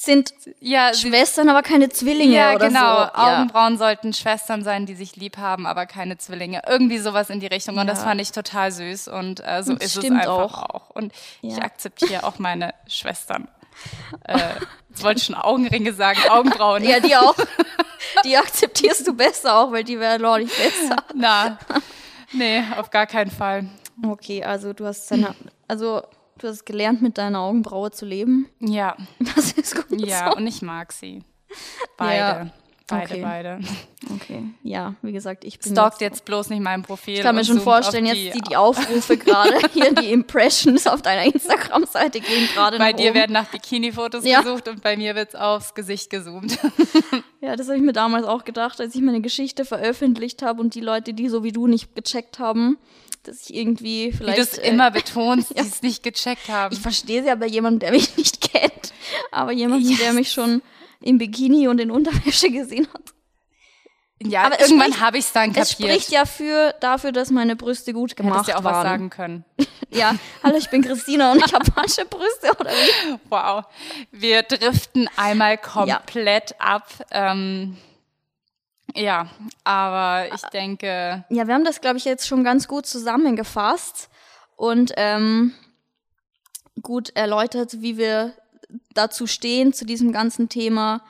[0.00, 2.80] Sind Ja, Schwestern, aber keine Zwillinge ja oder genau.
[2.80, 2.86] so.
[3.20, 3.38] Ja.
[3.38, 6.62] Augenbrauen sollten Schwestern sein, die sich lieb haben, aber keine Zwillinge.
[6.68, 7.78] Irgendwie sowas in die Richtung.
[7.78, 8.04] Und das Ja.
[8.04, 9.08] fand ich total süß.
[9.08, 10.62] Und äh, so Das ist es einfach auch.
[10.70, 10.90] auch.
[10.90, 11.64] Und ich Ja.
[11.64, 13.48] akzeptiere auch meine Schwestern.
[14.24, 14.38] äh,
[14.88, 16.84] jetzt wollte ich schon Augenringe sagen, Augenbrauen.
[16.84, 17.34] Ja, die auch.
[18.24, 20.96] Die akzeptierst du besser auch, weil die wäre deutlich besser.
[21.14, 21.58] Na,
[22.32, 23.64] nee, auf gar keinen Fall.
[24.04, 25.34] Okay, also du hast deine,
[25.66, 26.02] also
[26.38, 28.46] du hast gelernt, mit deiner Augenbraue zu leben.
[28.60, 28.96] Ja,
[29.36, 30.00] Das ist gut.
[30.00, 30.36] ja, so.
[30.38, 31.22] und ich mag sie.
[31.96, 32.16] Beide.
[32.18, 32.50] Ja.
[32.90, 33.22] Beide, Okay.
[33.22, 33.60] beide.
[34.14, 37.14] Okay, ja, wie gesagt, ich bin Stalkt jetzt, jetzt bloß nicht mein Profil.
[37.16, 41.24] ich kann mir schon vorstellen, jetzt die, die Aufrufe gerade, hier die Impressions auf deiner
[41.34, 43.14] Instagram-Seite gehen gerade Bei dir oben.
[43.16, 44.40] werden nach Bikini-Fotos Ja.
[44.40, 46.58] gesucht und bei mir wird's aufs Gesicht gezoomt.
[47.40, 50.74] Ja, das habe ich mir damals auch gedacht, als ich meine Geschichte veröffentlicht habe und
[50.74, 52.78] die Leute, die so wie du nicht gecheckt haben,
[53.24, 54.38] dass ich irgendwie Wie vielleicht...
[54.38, 56.74] du es äh, immer betonst, die es nicht gecheckt haben.
[56.74, 58.92] Ich verstehe sie aber jemand, der mich nicht kennt.
[59.30, 60.62] Aber jemand, der mich schon
[61.00, 63.02] im Bikini und in Unterwäsche gesehen hat.
[64.22, 65.90] ja, aber es irgendwann habe ich es dann Es kapiert.
[65.90, 68.74] spricht ja für, dafür, dass meine Brüste gut Hättest gemacht ja auch waren.
[68.74, 69.44] was sagen können.
[69.90, 73.18] Ja, hallo, ich bin Christina und ich habe falsche Brüste oder wie?
[73.30, 73.64] Wow.
[74.10, 76.88] Wir driften einmal komplett ab.
[77.10, 77.78] Ähm,
[78.94, 79.28] ja,
[79.64, 84.08] aber ich denke, Ja, wir haben das, glaube ich, jetzt schon ganz gut zusammengefasst
[84.56, 85.52] und ähm,
[86.82, 88.34] gut erläutert, wie wir
[88.94, 91.02] dazu stehen, zu diesem ganzen Thema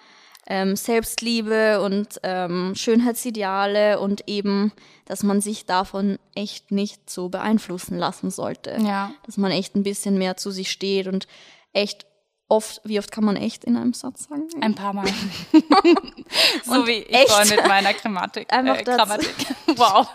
[0.47, 4.73] ähm, Selbstliebe und ähm, Schönheitsideale und eben,
[5.05, 8.77] dass man sich davon echt nicht so beeinflussen lassen sollte.
[8.81, 9.13] ja.
[9.27, 11.29] Dass man echt ein bisschen mehr zu sich steht und
[11.73, 12.07] echt
[12.49, 14.49] oft, wie oft kann man echt in einem Satz sagen?
[14.61, 15.07] Ein paar Mal.
[16.65, 17.31] so wie ich echt.
[17.31, 18.53] vorhin mit meiner Grammatik.
[18.53, 19.35] Einfach äh, Grammatik.
[19.77, 20.09] Wow.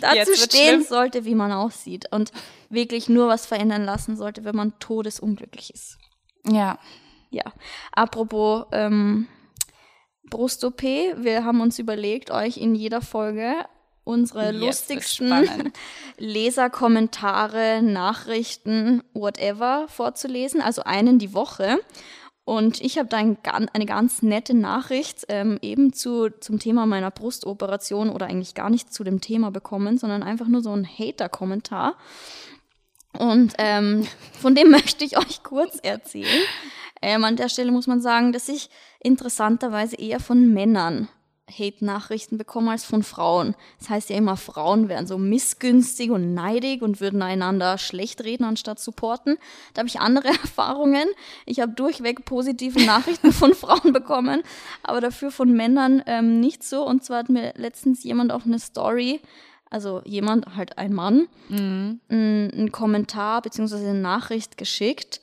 [0.00, 0.82] dazu stehen schlimm.
[0.82, 2.32] sollte, wie man aussieht und
[2.68, 5.98] wirklich nur was verändern lassen sollte, wenn man todesunglücklich ist.
[6.46, 6.78] Ja.
[7.30, 7.44] Ja,
[7.92, 9.26] apropos ähm,
[10.30, 13.64] Brust-OP, wir haben uns überlegt, euch in jeder Folge
[14.04, 15.72] unsere Jetzt lustigsten.
[16.18, 21.78] Leserkommentare, Nachrichten, whatever vorzulesen, also einen die Woche.
[22.44, 23.38] Und ich habe da ein,
[23.72, 28.92] eine ganz nette Nachricht ähm, eben zu, zum Thema meiner Brustoperation oder eigentlich gar nicht
[28.92, 31.96] zu dem Thema bekommen, sondern einfach nur so ein Hater-Kommentar.
[33.18, 34.06] Und ähm,
[34.40, 36.42] von dem möchte ich euch kurz erzählen.
[37.00, 38.68] Ähm, an der Stelle muss man sagen, dass ich
[39.00, 41.08] interessanterweise eher von Männern
[41.50, 43.54] Hate-Nachrichten bekomme als von Frauen.
[43.78, 48.44] Das heißt ja immer, Frauen wären so missgünstig und neidig und würden einander schlecht reden
[48.44, 49.36] anstatt supporten.
[49.74, 51.06] Da habe ich andere Erfahrungen.
[51.44, 54.42] Ich habe durchweg positive Nachrichten von Frauen bekommen,
[54.82, 56.86] aber dafür von Männern ähm, nicht so.
[56.86, 59.20] Und zwar hat mir letztens jemand auf eine Story,
[59.70, 62.00] also jemand, halt ein Mann, Mhm.
[62.08, 65.20] ein, einen Kommentar beziehungsweise eine Nachricht geschickt,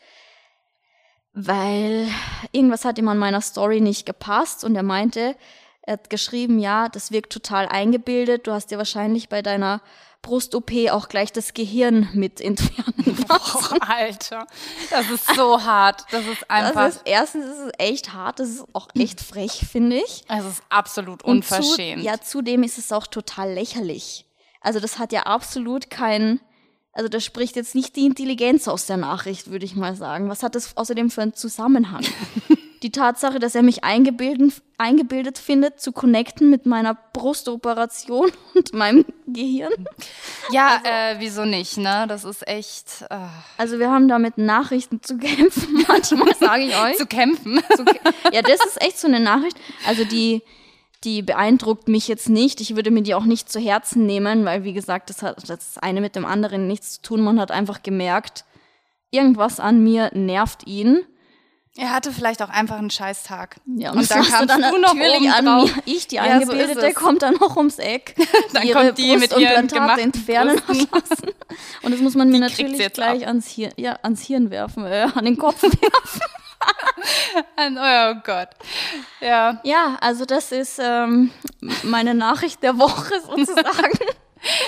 [1.34, 2.08] weil
[2.52, 5.36] irgendwas hat ihm an meiner Story nicht gepasst und er meinte,
[5.84, 9.82] er hat geschrieben, ja, das wirkt total eingebildet, du hast dir wahrscheinlich bei deiner
[10.22, 13.74] Brust-OP auch gleich das Gehirn mit entfernen lassen.
[13.74, 14.46] Oh, Alter,
[14.92, 16.06] das ist so hart.
[16.12, 19.66] Das ist einfach, Das ist, erstens ist es echt hart, das ist auch echt frech,
[19.72, 20.24] finde ich.
[20.28, 22.02] es ist absolut unverschämt.
[22.02, 24.28] Zu, ja, zudem ist es auch total lächerlich.
[24.62, 26.40] Also das hat ja absolut kein,
[26.94, 30.30] also das spricht jetzt nicht die Intelligenz aus der Nachricht, würde ich mal sagen.
[30.30, 32.06] Was hat das außerdem für einen Zusammenhang?
[32.84, 39.06] die Tatsache, dass er mich eingebildet, eingebildet findet, zu connecten mit meiner Brustoperation und meinem
[39.28, 39.72] Gehirn.
[40.52, 42.06] Ja, Also äh, wieso nicht, ne?
[42.08, 43.18] Das ist echt äh,
[43.58, 46.98] Also wir haben da mit Nachrichten zu kämpfen, manchmal sage ich euch.
[46.98, 47.62] zu kämpfen.
[47.76, 47.86] zu,
[48.32, 49.58] ja, das ist echt so eine Nachricht.
[49.86, 50.42] Also die,
[51.04, 52.62] die beeindruckt mich jetzt nicht.
[52.62, 55.78] Ich würde mir die auch nicht zu Herzen nehmen, weil wie gesagt, das hat das
[55.78, 57.22] eine mit dem anderen nichts zu tun.
[57.22, 58.46] Man hat einfach gemerkt,
[59.12, 61.02] irgendwas an mir nervt ihn.
[61.78, 63.56] Er hatte vielleicht auch einfach einen Scheißtag.
[63.66, 65.76] Ja, und, das dann kamst du dann du noch natürlich oben an drauf.
[65.76, 65.84] mir.
[65.86, 68.14] Ich, die Ja, so Eingebildete, kommt dann noch ums Eck.
[68.54, 70.88] Dann ihre kommt die mit ihren Brustimplantate gemachten entfernen Brüsten.
[70.94, 71.30] lassen.
[71.84, 73.28] Und das muss man mir natürlich gleich ab.
[73.30, 76.22] ans Hirn, ja, ans Hirn werfen, äh, an den Kopf werfen.
[77.56, 78.50] Ein- Oh Gott.
[79.22, 81.32] Ja, ja, also das ist ähm,
[81.84, 83.98] meine Nachricht der Woche sozusagen.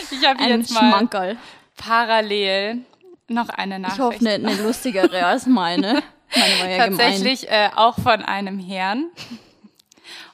[0.10, 1.38] ich habe jetzt mal Schmankerl.
[1.76, 2.86] parallel
[3.28, 4.00] noch eine Ich Nachricht.
[4.00, 6.02] hoffe, eine, eine lustigere als meine.
[6.36, 6.78] Meine war ja.
[6.88, 9.10] Tatsächlich äh, auch von einem Herrn.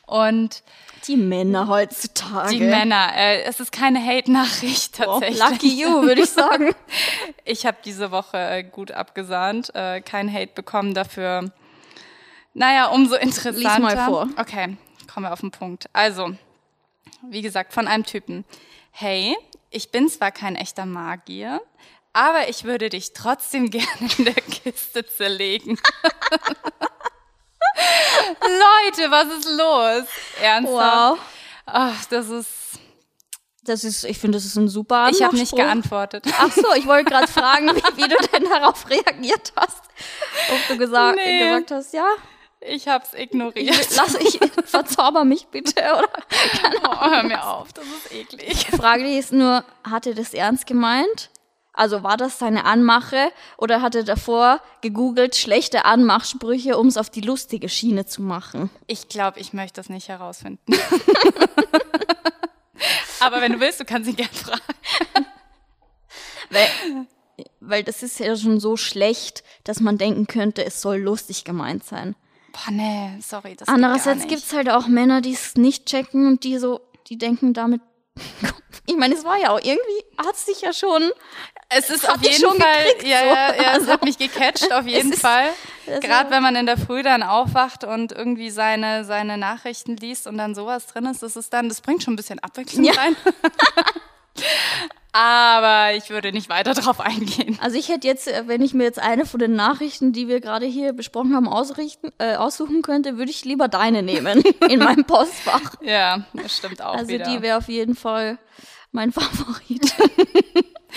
[0.06, 0.64] Und
[1.08, 2.50] Die Männer heutzutage.
[2.50, 5.40] die Männer, äh, es ist keine Hate-Nachricht Oh, tatsächlich.
[5.40, 6.74] lucky you, würde ich sagen.
[7.46, 11.52] Ich habe diese Woche äh, gut abgesahnt, äh, kein Hate bekommen dafür.
[12.54, 13.80] Naja, umso interessanter.
[13.80, 14.28] mal vor.
[14.38, 14.78] Okay,
[15.12, 15.90] kommen wir auf den Punkt.
[15.94, 16.32] Also,
[17.30, 18.46] wie gesagt, von einem Typen.
[18.92, 19.36] Hey,
[19.72, 21.62] ich bin zwar kein echter Magier,
[22.14, 25.80] aber ich würde dich trotzdem gerne in der Kiste zerlegen.
[28.42, 30.06] Leute, was ist los?
[30.42, 31.18] Ernsthaft?
[31.18, 31.20] Wow.
[31.66, 32.50] Ach, das ist.
[33.64, 35.58] Das ist, ich finde, das ist ein super Ich habe nicht Anmachspruch.
[35.58, 36.24] geantwortet.
[36.40, 39.82] Ach so, ich wollte gerade fragen, wie, wie du denn darauf reagiert hast.
[40.52, 41.40] Ob du gesagt, Nee.
[41.40, 42.08] gesagt hast, ja,
[42.62, 43.88] Ich hab's ignoriert.
[43.96, 46.10] lass ich, verzauber mich bitte, oder?
[46.84, 48.66] Oh, hör mir auf, das ist eklig.
[48.72, 51.30] Die Frage ist nur, hat er das ernst gemeint?
[51.80, 57.10] Also war das seine Anmache oder hat er davor gegoogelt schlechte Anmachsprüche, um es auf
[57.10, 58.70] die lustige Schiene zu machen?
[58.86, 60.62] Ich glaube, ich möchte das nicht herausfinden.
[63.22, 64.62] Aber wenn du willst, du kannst ihn gerne fragen.
[66.50, 66.68] Weil,
[67.62, 71.86] weil das ist ja schon so schlecht, dass man denken könnte, es soll lustig gemeint
[71.86, 72.16] sein.
[72.52, 73.56] Boah, nee, sorry.
[73.56, 77.18] Das Andererseits gibt es halt auch Männer, die es nicht checken und die so, die
[77.18, 77.82] denken damit.
[78.86, 81.12] Ich meine, es war ja auch irgendwie, hat sich ja schon.
[81.72, 85.12] Es ist auf jeden Fall, gekriegt, ja, ja, ja, es hat mich gecatcht, auf jeden
[85.14, 85.50] ist- Fall.
[85.88, 90.26] also- Gerade wenn man in der Früh dann aufwacht und irgendwie seine, seine Nachrichten liest
[90.26, 92.94] und dann sowas drin ist, das ist dann, das bringt schon ein bisschen Abwechslung Ja.
[92.94, 93.16] rein.
[95.12, 97.58] Aber ich würde nicht weiter drauf eingehen.
[97.62, 100.40] Also ich hätte jetzt, äh, wenn ich mir jetzt eine von den Nachrichten, die wir
[100.40, 105.06] gerade hier besprochen haben, ausrichten, äh, aussuchen könnte, würde ich lieber deine nehmen in meinem
[105.06, 105.74] Postfach.
[105.82, 107.26] Ja, das stimmt auch Also wieder.
[107.26, 108.38] die wäre auf jeden Fall
[108.92, 109.94] mein Favorit.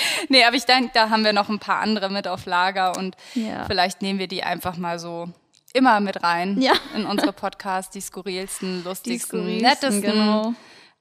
[0.28, 3.16] Nee, aber ich denke, da haben wir noch ein paar andere mit auf Lager und
[3.34, 3.64] Ja.
[3.66, 5.28] vielleicht nehmen wir die einfach mal so
[5.74, 6.72] immer mit rein Ja.
[6.94, 10.54] in unsere Podcasts, die skurrilsten, lustigsten, skurrilsten, nettesten, genau.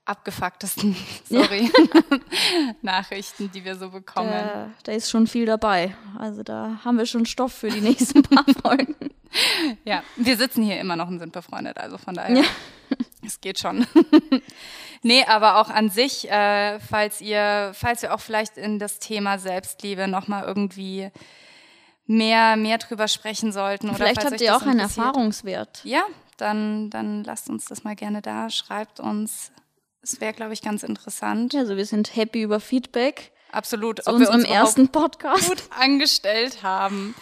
[0.05, 0.95] abgefucktesten,
[1.29, 1.69] sorry,
[2.81, 4.31] Nachrichten, die wir so bekommen.
[4.31, 5.95] Da, da ist schon viel dabei.
[6.17, 8.95] Also da haben wir schon Stoff für die nächsten paar Folgen.
[9.85, 12.43] Ja, wir sitzen hier immer noch und sind befreundet, also von daher, Ja.
[13.25, 13.85] es geht schon.
[15.01, 19.39] Nee, aber auch an sich, äh, falls ihr, falls wir auch vielleicht in das Thema
[19.39, 21.11] Selbstliebe nochmal irgendwie
[22.05, 23.89] mehr, mehr drüber sprechen sollten.
[23.89, 24.79] Oder Vielleicht habt ihr auch einen.
[24.79, 25.81] Erfahrungswert.
[25.83, 26.03] Ja,
[26.37, 29.51] dann, dann lasst uns das mal gerne da, schreibt uns.
[30.01, 31.53] Es wäre, glaube ich, ganz interessant.
[31.55, 34.03] Also wir sind happy über Feedback Absolut.
[34.03, 35.47] zu Ob wir unserem uns überhaupt ersten Podcast.
[35.47, 37.15] gut angestellt haben.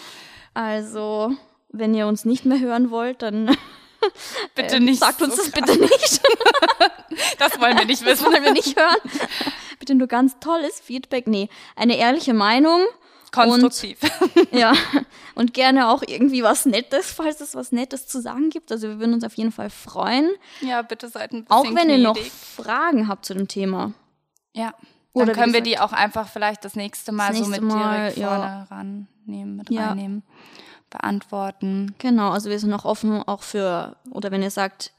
[0.54, 1.34] Also,
[1.70, 3.56] wenn ihr uns nicht mehr hören wollt, dann
[4.56, 5.00] Bitte äh, nicht.
[5.00, 5.66] sagt uns so das krass.
[5.66, 6.22] bitte nicht.
[7.38, 8.26] Das wollen wir nicht Das wissen.
[8.32, 8.96] wollen wir nicht hören.
[9.80, 11.28] Bitte nur ganz tolles Feedback.
[11.28, 12.82] Nee, eine ehrliche Meinung.
[13.32, 14.00] Konstruktiv.
[14.52, 14.74] Ja,
[15.36, 18.72] und gerne auch irgendwie was Nettes, falls es was Nettes zu sagen gibt.
[18.72, 20.30] Also wir würden uns auf jeden Fall freuen.
[20.62, 22.32] ja, bitte seid ein bisschen Auch wenn ihr noch gnädig.
[22.32, 23.94] Fragen habt zu dem Thema.
[24.54, 24.74] Ja.
[25.14, 27.74] Dann Oder können wir die auch einfach vielleicht das nächste Mal Das so nächste mit
[27.74, 28.28] Mal, direkt ja.
[28.28, 29.90] vorne rannehmen, mit Ja.
[29.90, 30.24] reinnehmen,
[30.90, 31.96] beantworten.
[31.98, 34.92] Genau, also wir sind auch offen auch für, oder wenn ihr sagt,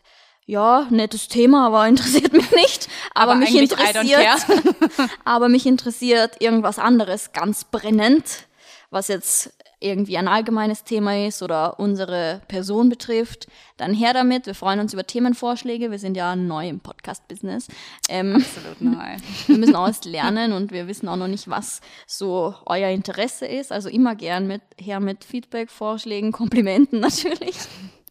[0.47, 2.89] ja, nettes Thema, aber interessiert mich nicht.
[3.15, 8.47] Aber, mich I don't interessiert, aber mich interessiert irgendwas anderes ganz brennend,
[8.91, 13.47] was jetzt irgendwie ein allgemeines Thema ist oder unsere Person betrifft,
[13.79, 14.47] dann her damit.
[14.47, 15.91] Wir freuen uns über Themenvorschläge.
[15.91, 17.69] Wir sind ja neu im Podcast-Business.
[18.11, 19.17] Ähm, Absolut neu.
[19.47, 23.47] wir müssen auch erst lernen und wir wissen auch noch nicht, was so euer Interesse
[23.47, 23.73] ist.
[23.73, 27.57] Also immer gern mit, her mit Feedback, Vorschlägen, Komplimenten natürlich.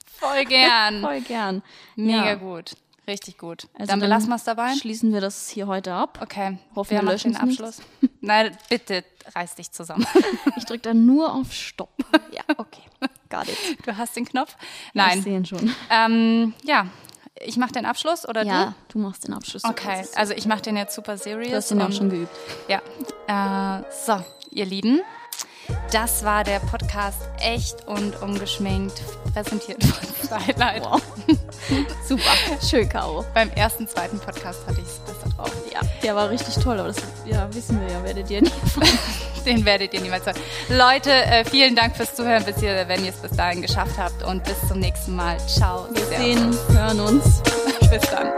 [0.05, 1.01] Voll gern.
[1.01, 1.61] Voll gern.
[1.95, 2.35] Mega Ja.
[2.35, 2.73] gut.
[3.09, 3.67] Richtig gut.
[3.73, 4.75] Also dann belassen wir es dabei.
[4.75, 6.19] Schließen wir das hier heute ab.
[6.21, 6.59] Okay.
[6.75, 7.41] Hoffen, wir macht löschen den.
[7.41, 7.81] Abschluss?
[8.21, 9.03] Nein, bitte
[9.35, 10.05] reiß dich zusammen.
[10.57, 11.89] Ich drücke dann nur auf Stopp.
[12.31, 12.81] Ja, okay.
[13.29, 13.57] Got it.
[13.85, 14.55] Du hast den Knopf?
[14.89, 15.21] Ich Nein.
[15.23, 15.73] sehen schon.
[15.89, 16.85] Ähm, ja,
[17.39, 19.63] ich mache den Abschluss oder Ja, du machst den Abschluss.
[19.63, 19.69] du?
[19.69, 21.49] Okay, also ich mache den jetzt super serious.
[21.49, 22.31] Du hast den auch schon geübt.
[22.67, 22.81] Ja.
[23.79, 25.01] Äh, so, ihr Lieben,
[25.91, 29.01] Das war der Podcast Echt und Ungeschminkt,
[29.33, 30.07] präsentiert von
[30.43, 30.83] Stylight.
[30.83, 31.01] Wow.
[32.07, 32.31] Super,
[32.67, 33.25] schön, Caro.
[33.33, 35.51] Beim ersten, zweiten Podcast hatte ich es besser drauf.
[35.73, 38.51] Ja, der war richtig toll, aber das ja, wissen wir ja, werdet ihr nie
[39.45, 40.37] Den werdet ihr niemals hören.
[40.69, 44.21] Leute, äh, vielen Dank fürs Zuhören, bis ihr, wenn ihr es bis dahin geschafft habt
[44.23, 45.37] und bis zum nächsten Mal.
[45.47, 45.87] Ciao.
[45.91, 47.41] Wir sehen, hören uns.
[47.89, 48.33] bis dann.